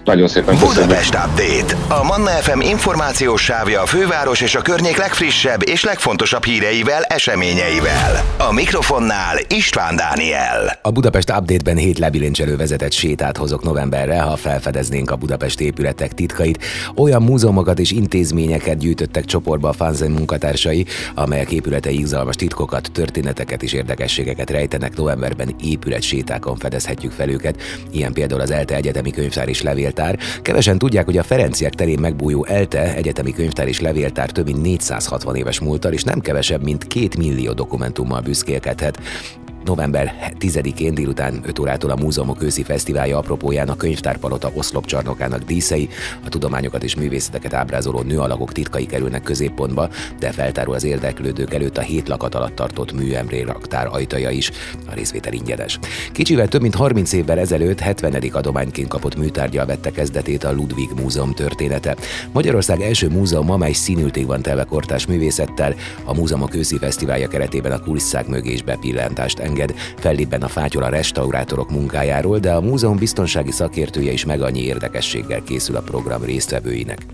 Nagyon 0.05 0.29
szépen 0.29 0.59
köszönöm. 0.59 0.75
Budapest 0.75 1.15
Update. 1.15 1.95
A 2.01 2.05
Manna 2.05 2.31
FM 2.31 2.61
információs 2.61 3.43
sávja 3.43 3.83
a 3.83 3.87
főváros 3.87 4.41
és 4.41 4.55
a 4.55 4.63
környék 4.63 4.97
legfrissebb 4.97 5.69
és 5.69 5.85
legfontosabb 5.85 6.45
híreivel, 6.45 7.03
eseményeivel. 7.03 8.25
A 8.39 8.53
mikrofonnál 8.53 9.39
István 9.49 9.97
Dániel. 9.97 10.79
A 10.83 10.91
Budapest 10.91 11.31
Update-ben 11.31 11.77
hét 11.77 11.99
lebilincselő 11.99 12.57
vezetett 12.57 12.93
sétát 12.93 13.37
hozok 13.37 13.63
novemberre, 13.63 14.21
ha 14.21 14.37
felfedeznénk 14.37 15.11
a 15.11 15.17
Budapest 15.17 15.61
épületek 15.61 16.15
titkait. 16.15 16.65
Olyan 16.97 17.23
múzeumokat 17.23 17.79
és 17.79 17.91
intézményeket 17.91 18.79
gyűjtöttek 18.79 19.25
csoportba 19.25 19.69
a 19.69 19.73
Fanzen 19.73 20.11
munkatársai, 20.11 20.87
amelyek 21.15 21.51
épületei 21.51 21.99
izgalmas 21.99 22.37
titkokat, 22.37 22.91
történeteket 22.93 23.63
és 23.63 23.73
érdekességeket 23.73 24.51
rejtenek. 24.51 24.97
Novemberben 24.97 25.55
épület 25.65 26.03
sétákon 26.03 26.57
fedezhetjük 26.57 27.13
fel 27.13 27.29
őket. 27.29 27.63
Ilyen 27.91 28.13
például 28.13 28.41
az 28.41 28.51
ELTE 28.51 28.75
Egyetemi 28.75 29.11
Könyvtár 29.11 29.49
és 29.49 29.63
Levél 29.63 29.76
levéltár. 29.77 30.19
Kevesen 30.43 30.79
tudják, 30.79 31.05
hogy 31.05 31.19
a 31.19 31.23
Ferenciek 31.23 31.75
terén 31.75 31.99
megbújó 31.99 32.45
ELTE 32.45 32.95
egyetemi 32.95 33.33
könyvtár 33.33 33.69
és 33.69 33.81
levéltár 33.81 34.31
több 34.31 34.45
mint 34.45 34.63
460 34.63 35.37
éves 35.37 35.61
múltal, 35.61 35.93
és 35.93 36.03
nem 36.03 36.21
kevesebb, 36.21 36.63
mint 36.63 36.87
két 36.87 37.17
millió 37.17 37.53
dokumentummal 37.53 38.21
büszkélkedhet. 38.21 38.99
November 39.67 40.35
10-én 40.39 40.95
délután 40.95 41.41
5 41.45 41.59
órától 41.59 41.91
a 41.91 41.97
Múzeumok 41.97 42.43
őszi 42.43 42.63
fesztiválja 42.63 43.19
apropóján 43.19 43.69
a 43.69 43.77
könyvtárpalota 43.77 44.51
oszlopcsarnokának 44.55 45.43
díszei, 45.43 45.89
a 46.25 46.29
tudományokat 46.29 46.83
és 46.83 46.95
művészeteket 46.95 47.55
ábrázoló 47.55 48.01
nőalagok 48.01 48.53
titkai 48.53 48.87
kerülnek 48.87 49.23
középpontba, 49.23 49.89
de 50.19 50.31
feltárul 50.31 50.75
az 50.75 50.85
érdeklődők 50.85 51.55
előtt 51.55 51.79
a 51.79 51.81
hét 51.81 52.09
lakat 52.09 52.35
alatt 52.35 52.55
tartott 52.55 52.93
műemré 52.93 53.41
raktár 53.41 53.87
ajtaja 53.87 54.31
is. 54.31 54.51
A 54.87 54.95
részvétel 54.95 55.33
ingyenes. 55.33 55.79
Kicsivel 56.13 56.49
több 56.49 56.63
mint 56.63 56.75
30 56.75 57.13
évvel 57.13 57.39
ezelőtt 57.39 57.81
70. 57.81 58.23
adományként 58.33 58.89
kapott 58.89 59.17
műtárgyal 59.17 59.67
vette 59.67 59.91
kezdetét 59.91 60.45
a 60.45 60.53
Ludwig 60.53 60.91
Múzeum 61.01 61.33
története. 61.33 61.97
Magyarország 62.33 62.81
első 62.81 63.09
múzeum, 63.09 63.51
amely 63.51 63.73
színülték 63.73 64.27
van 64.27 64.43
telve 64.43 64.65
kortás 64.65 65.07
művészettel, 65.07 65.75
a 66.05 66.15
Múzeumok 66.15 66.55
őszi 66.55 66.79
fesztiválja 66.79 67.29
keretében 67.29 67.73
a 67.73 67.81
kulisszák 67.81 68.27
mögé 68.27 68.53
is 68.53 68.63
bepillantást 68.63 69.39
enged, 69.39 69.55
fellébben 69.97 70.43
a 70.43 70.49
fátyol 70.49 70.83
a 70.83 70.89
restaurátorok 70.89 71.71
munkájáról, 71.71 72.39
de 72.39 72.53
a 72.53 72.61
múzeum 72.61 72.97
biztonsági 72.97 73.51
szakértője 73.51 74.13
is 74.13 74.25
meg 74.25 74.43
annyi 74.43 74.61
érdekességgel 74.61 75.43
készül 75.43 75.77
a 75.77 75.81
program 75.81 76.23
résztvevőinek. 76.25 77.07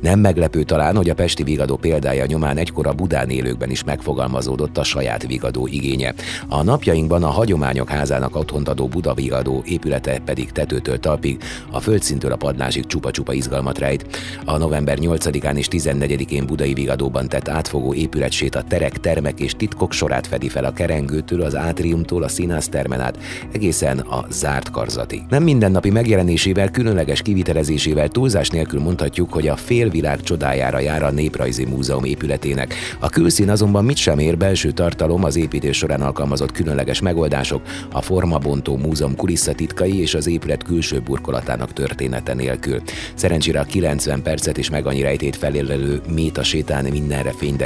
Nem 0.00 0.18
meglepő 0.18 0.62
talán, 0.62 0.96
hogy 0.96 1.10
a 1.10 1.14
Pesti 1.14 1.42
Vigadó 1.42 1.76
példája 1.76 2.26
nyomán 2.26 2.56
egykor 2.56 2.86
a 2.86 2.92
Budán 2.92 3.30
élőkben 3.30 3.70
is 3.70 3.84
megfogalmazódott 3.84 4.78
a 4.78 4.82
saját 4.82 5.26
Vigadó 5.26 5.66
igénye. 5.66 6.14
A 6.48 6.62
napjainkban 6.62 7.22
a 7.22 7.30
hagyományok 7.30 7.88
házának 7.88 8.36
otthont 8.36 8.68
adó 8.68 8.86
Buda 8.86 9.14
Vigadó 9.14 9.62
épülete 9.66 10.18
pedig 10.18 10.52
tetőtől 10.52 10.98
talpig, 10.98 11.42
a 11.70 11.80
földszintől 11.80 12.32
a 12.32 12.36
padlásig 12.36 12.86
csupa-csupa 12.86 13.32
izgalmat 13.32 13.78
rejt. 13.78 14.18
A 14.44 14.56
november 14.56 14.98
8-án 15.00 15.56
és 15.56 15.68
14-én 15.70 16.46
Budai 16.46 16.74
Vigadóban 16.74 17.28
tett 17.28 17.48
átfogó 17.48 17.94
épületsét 17.94 18.54
a 18.54 18.62
terek, 18.62 19.00
termek 19.00 19.40
és 19.40 19.54
titkok 19.54 19.92
sorát 19.92 20.26
fedi 20.26 20.48
fel 20.48 20.64
a 20.64 20.72
kerengőtől 20.72 21.42
az 21.42 21.56
átri 21.56 21.89
akváriumtól 21.90 22.22
a 22.22 22.28
színász 22.28 22.68
termenát 22.68 23.18
egészen 23.52 23.98
a 23.98 24.26
zárt 24.30 24.70
karzatig. 24.70 25.22
Nem 25.28 25.42
mindennapi 25.42 25.90
megjelenésével, 25.90 26.70
különleges 26.70 27.22
kivitelezésével 27.22 28.08
túlzás 28.08 28.48
nélkül 28.48 28.80
mondhatjuk, 28.80 29.32
hogy 29.32 29.48
a 29.48 29.56
félvilág 29.56 30.20
csodájára 30.20 30.78
jár 30.78 31.02
a 31.02 31.10
Néprajzi 31.10 31.64
Múzeum 31.64 32.04
épületének. 32.04 32.74
A 32.98 33.08
külszín 33.08 33.50
azonban 33.50 33.84
mit 33.84 33.96
sem 33.96 34.18
ér 34.18 34.36
belső 34.36 34.70
tartalom, 34.70 35.24
az 35.24 35.36
építés 35.36 35.76
során 35.76 36.00
alkalmazott 36.00 36.52
különleges 36.52 37.00
megoldások, 37.00 37.62
a 37.92 38.02
formabontó 38.02 38.76
múzeum 38.76 39.16
kulisszatitkai 39.16 40.00
és 40.00 40.14
az 40.14 40.26
épület 40.26 40.62
külső 40.62 41.00
burkolatának 41.00 41.72
története 41.72 42.34
nélkül. 42.34 42.82
Szerencsére 43.14 43.60
a 43.60 43.64
90 43.64 44.22
percet 44.22 44.58
és 44.58 44.70
meg 44.70 44.86
annyi 44.86 45.02
rejtét 45.02 45.36
felélelő 45.36 46.00
Méta 46.14 46.42
sétán 46.42 46.84
mindenre 46.84 47.32
fény. 47.32 47.58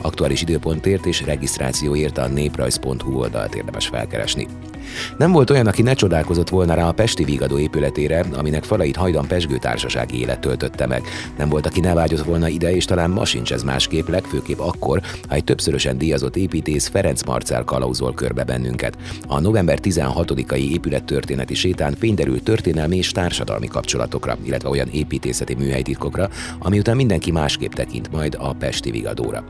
Aktuális 0.00 0.42
időpontért 0.42 1.06
és 1.06 1.22
regisztrációért 1.22 2.18
a 2.18 2.28
néprajz.hu 2.28 3.18
oldalt 3.22 3.51
érdemes 3.54 3.86
felkeresni. 3.86 4.46
Nem 5.16 5.32
volt 5.32 5.50
olyan, 5.50 5.66
aki 5.66 5.82
ne 5.82 5.94
csodálkozott 5.94 6.48
volna 6.48 6.74
rá 6.74 6.88
a 6.88 6.92
Pesti 6.92 7.24
Vigadó 7.24 7.58
épületére, 7.58 8.24
aminek 8.32 8.64
falait 8.64 8.96
hajdan 8.96 9.26
pesgő 9.26 9.58
társasági 9.58 10.20
élet 10.20 10.40
töltötte 10.40 10.86
meg. 10.86 11.02
Nem 11.38 11.48
volt, 11.48 11.66
aki 11.66 11.80
ne 11.80 11.94
vágyott 11.94 12.24
volna 12.24 12.48
ide, 12.48 12.74
és 12.74 12.84
talán 12.84 13.10
ma 13.10 13.24
sincs 13.24 13.52
ez 13.52 13.62
másképp, 13.62 14.08
legfőképp 14.08 14.58
akkor, 14.58 15.00
ha 15.28 15.34
egy 15.34 15.44
többszörösen 15.44 15.98
díjazott 15.98 16.36
építész 16.36 16.88
Ferenc 16.88 17.22
Marcel 17.22 17.64
kalauzol 17.64 18.14
körbe 18.14 18.44
bennünket. 18.44 18.96
A 19.26 19.40
november 19.40 19.78
16-ai 19.82 20.70
épülettörténeti 20.72 21.54
sétán 21.54 21.94
fényderül 21.98 22.42
történelmi 22.42 22.96
és 22.96 23.12
társadalmi 23.12 23.66
kapcsolatokra, 23.66 24.36
illetve 24.42 24.68
olyan 24.68 24.88
építészeti 24.88 25.54
műhelytitkokra, 25.54 26.28
ami 26.58 26.78
után 26.78 26.96
mindenki 26.96 27.30
másképp 27.30 27.72
tekint 27.72 28.12
majd 28.12 28.36
a 28.38 28.52
Pesti 28.52 28.90
Vigadóra. 28.90 29.44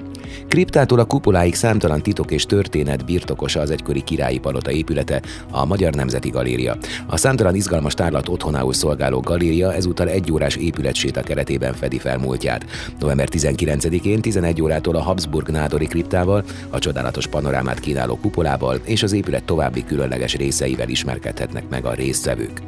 Kriptától 0.49 0.99
a 0.99 1.05
kupoláig 1.05 1.55
számtalan 1.55 2.03
titok 2.03 2.31
és 2.31 2.47
történet 2.47 3.05
birtokosa 3.05 3.61
az 3.61 3.71
egykori 3.71 3.92
királyi 4.01 4.39
palota 4.39 4.71
épülete, 4.71 5.23
a 5.51 5.65
Magyar 5.65 5.95
Nemzeti 5.95 6.29
Galéria. 6.29 6.77
A 7.07 7.17
számtalan 7.17 7.55
izgalmas 7.55 7.95
tárlat 7.95 8.29
otthonául 8.29 8.73
szolgáló 8.73 9.21
galéria 9.21 9.75
ezúttal 9.75 10.09
egy 10.09 10.33
órás 10.33 10.57
épületséta 10.57 11.23
keretében 11.23 11.75
fedi 11.75 11.99
fel 11.99 12.19
múltját. 12.19 12.67
November 12.99 13.29
19-én 13.31 14.21
11 14.21 14.63
órától 14.63 14.97
a 14.97 15.03
Habsburg 15.03 15.49
nádori 15.49 15.87
kriptával, 15.87 16.45
a 16.71 16.79
csodálatos 16.79 17.27
panorámát 17.27 17.81
kínáló 17.81 18.17
kupolával 18.17 18.81
és 18.85 19.03
az 19.03 19.13
épület 19.13 19.45
további 19.45 19.85
különleges 19.85 20.35
részeivel 20.35 20.89
ismerkedhetnek 20.89 21.69
meg 21.69 21.85
a 21.85 21.95
résztvevők. 21.95 22.61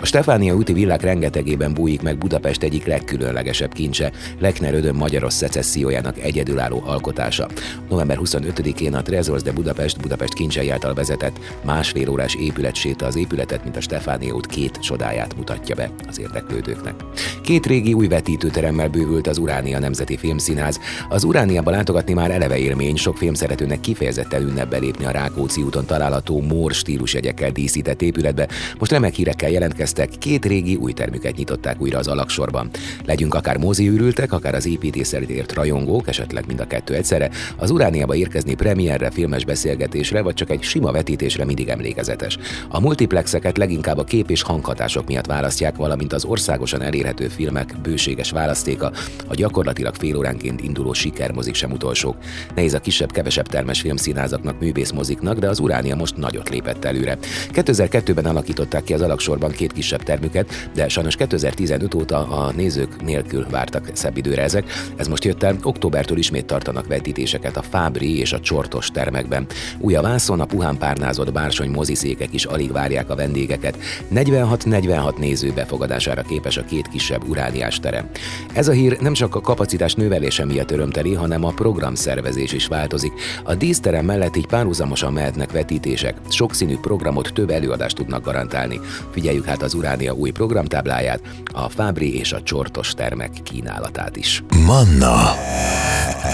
A 0.00 0.06
Stefánia 0.06 0.54
úti 0.54 0.72
villák 0.72 1.02
rengetegében 1.02 1.74
bújik 1.74 2.02
meg 2.02 2.18
Budapest 2.18 2.62
egyik 2.62 2.86
legkülönlegesebb 2.86 3.72
kincse, 3.72 4.12
Lechner 4.38 4.74
Ödön 4.74 4.94
magyaros 4.94 5.32
szecessziójának 5.32 6.18
egyedülálló 6.18 6.82
alkotása. 6.86 7.48
November 7.88 8.18
25-én 8.20 8.94
a 8.94 9.02
Trezors 9.02 9.42
de 9.42 9.52
Budapest 9.52 10.00
Budapest 10.00 10.34
kincsei 10.34 10.70
által 10.70 10.94
vezetett 10.94 11.38
másfél 11.64 12.08
órás 12.08 12.34
épület 12.34 12.74
séta 12.74 13.06
az 13.06 13.16
épületet, 13.16 13.62
mint 13.62 13.76
a 13.76 13.80
Stefánia 13.80 14.34
út 14.34 14.46
két 14.46 14.78
csodáját 14.80 15.36
mutatja 15.36 15.74
be 15.74 15.90
az 16.08 16.20
érdeklődőknek. 16.20 16.94
Két 17.42 17.66
régi 17.66 17.92
új 17.92 18.08
vetítőteremmel 18.08 18.88
bővült 18.88 19.26
az 19.26 19.38
Uránia 19.38 19.78
Nemzeti 19.78 20.16
Filmszínház. 20.16 20.80
Az 21.08 21.24
Urániába 21.24 21.70
látogatni 21.70 22.12
már 22.12 22.30
eleve 22.30 22.58
élmény, 22.58 22.96
sok 22.96 23.16
filmszeretőnek 23.16 23.80
kifejezetten 23.80 24.42
ünnepbe 24.42 24.78
lépni 24.78 25.04
a 25.04 25.10
Rákóczi 25.10 25.62
úton 25.62 25.86
található 25.86 26.40
mór 26.40 26.72
stílusjegyekkel 26.72 27.50
díszített 27.50 28.02
épületbe. 28.02 28.48
Most 28.78 28.90
remek 28.90 29.14
hírekkel 29.14 29.50
jelentkeztek, 29.96 30.18
két 30.18 30.44
régi 30.46 30.74
új 30.74 30.92
termüket 30.92 31.36
nyitották 31.36 31.80
újra 31.80 31.98
az 31.98 32.06
alaksorban. 32.06 32.70
Legyünk 33.06 33.34
akár 33.34 33.56
moziűrültek, 33.56 34.32
akár 34.32 34.54
az 34.54 34.66
építészetért 34.66 35.52
rajongók, 35.52 36.08
esetleg 36.08 36.46
mind 36.46 36.60
a 36.60 36.66
kettő 36.66 36.94
egyszerre, 36.94 37.30
az 37.56 37.70
Urániába 37.70 38.14
érkezni 38.14 38.54
premierre, 38.54 39.10
filmes 39.10 39.44
beszélgetésre, 39.44 40.22
vagy 40.22 40.34
csak 40.34 40.50
egy 40.50 40.62
sima 40.62 40.92
vetítésre 40.92 41.44
mindig 41.44 41.68
emlékezetes. 41.68 42.38
A 42.68 42.80
multiplexeket 42.80 43.56
leginkább 43.56 43.98
a 43.98 44.04
kép 44.04 44.30
és 44.30 44.42
hanghatások 44.42 45.06
miatt 45.06 45.26
választják, 45.26 45.76
valamint 45.76 46.12
az 46.12 46.24
országosan 46.24 46.82
elérhető 46.82 47.28
filmek 47.28 47.80
bőséges 47.82 48.30
választéka, 48.30 48.92
a 49.28 49.34
gyakorlatilag 49.34 49.94
fél 49.94 50.16
óránként 50.16 50.62
induló 50.62 50.92
sikermozik 50.92 51.54
sem 51.54 51.70
utolsók. 51.72 52.16
Nehéz 52.54 52.74
a 52.74 52.78
kisebb, 52.78 53.12
kevesebb 53.12 53.46
termes 53.46 53.80
filmszínházaknak, 53.80 54.60
művészmoziknak, 54.60 55.38
de 55.38 55.48
az 55.48 55.58
Uránia 55.58 55.96
most 55.96 56.16
nagyot 56.16 56.48
lépett 56.48 56.84
előre. 56.84 57.18
2002-ben 57.52 58.24
alakították 58.24 58.84
ki 58.84 58.94
az 58.94 59.00
alaksorban 59.00 59.50
két 59.50 59.72
kisebb 59.78 60.02
termüket, 60.02 60.68
de 60.74 60.88
sajnos 60.88 61.16
2015 61.16 61.94
óta 61.94 62.28
a 62.28 62.52
nézők 62.52 63.02
nélkül 63.02 63.46
vártak 63.50 63.90
szebb 63.92 64.16
időre 64.16 64.42
ezek. 64.42 64.64
Ez 64.96 65.08
most 65.08 65.24
jött 65.24 65.42
el, 65.42 65.56
októbertől 65.62 66.18
ismét 66.18 66.44
tartanak 66.46 66.86
vetítéseket 66.86 67.56
a 67.56 67.62
Fábri 67.62 68.18
és 68.18 68.32
a 68.32 68.40
Csortos 68.40 68.90
termekben. 68.90 69.46
Új 69.78 69.94
a 69.94 70.02
vászon, 70.02 70.40
a 70.40 70.44
puhán 70.44 70.78
párnázott 70.78 71.32
bársony 71.32 71.70
moziszékek 71.70 72.34
is 72.34 72.44
alig 72.44 72.72
várják 72.72 73.10
a 73.10 73.14
vendégeket. 73.14 73.78
46-46 74.14 75.16
néző 75.18 75.52
befogadására 75.54 76.22
képes 76.22 76.56
a 76.56 76.64
két 76.64 76.88
kisebb 76.88 77.28
urániás 77.28 77.80
terem. 77.80 78.08
Ez 78.52 78.68
a 78.68 78.72
hír 78.72 78.98
nem 79.00 79.12
csak 79.12 79.34
a 79.34 79.40
kapacitás 79.40 79.94
növelése 79.94 80.44
miatt 80.44 80.70
örömteli, 80.70 81.14
hanem 81.14 81.44
a 81.44 81.50
programszervezés 81.50 82.52
is 82.52 82.66
változik. 82.66 83.12
A 83.44 83.54
díszterem 83.54 84.04
mellett 84.04 84.36
így 84.36 84.46
párhuzamosan 84.46 85.12
mehetnek 85.12 85.52
vetítések, 85.52 86.16
sokszínű 86.28 86.76
programot, 86.76 87.32
több 87.34 87.50
előadást 87.50 87.96
tudnak 87.96 88.24
garantálni. 88.24 88.80
Figyeljük 89.10 89.44
hát 89.44 89.62
az 89.68 89.74
Uránia 89.74 90.12
új 90.12 90.30
programtábláját, 90.30 91.20
a 91.52 91.68
Fábri 91.68 92.18
és 92.18 92.32
a 92.32 92.42
Csortos 92.42 92.94
termek 92.94 93.30
kínálatát 93.42 94.16
is. 94.16 94.42
Manna 94.66 95.16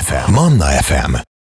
FM. 0.03 0.33
Manna 0.33 0.65
FM. 0.65 1.34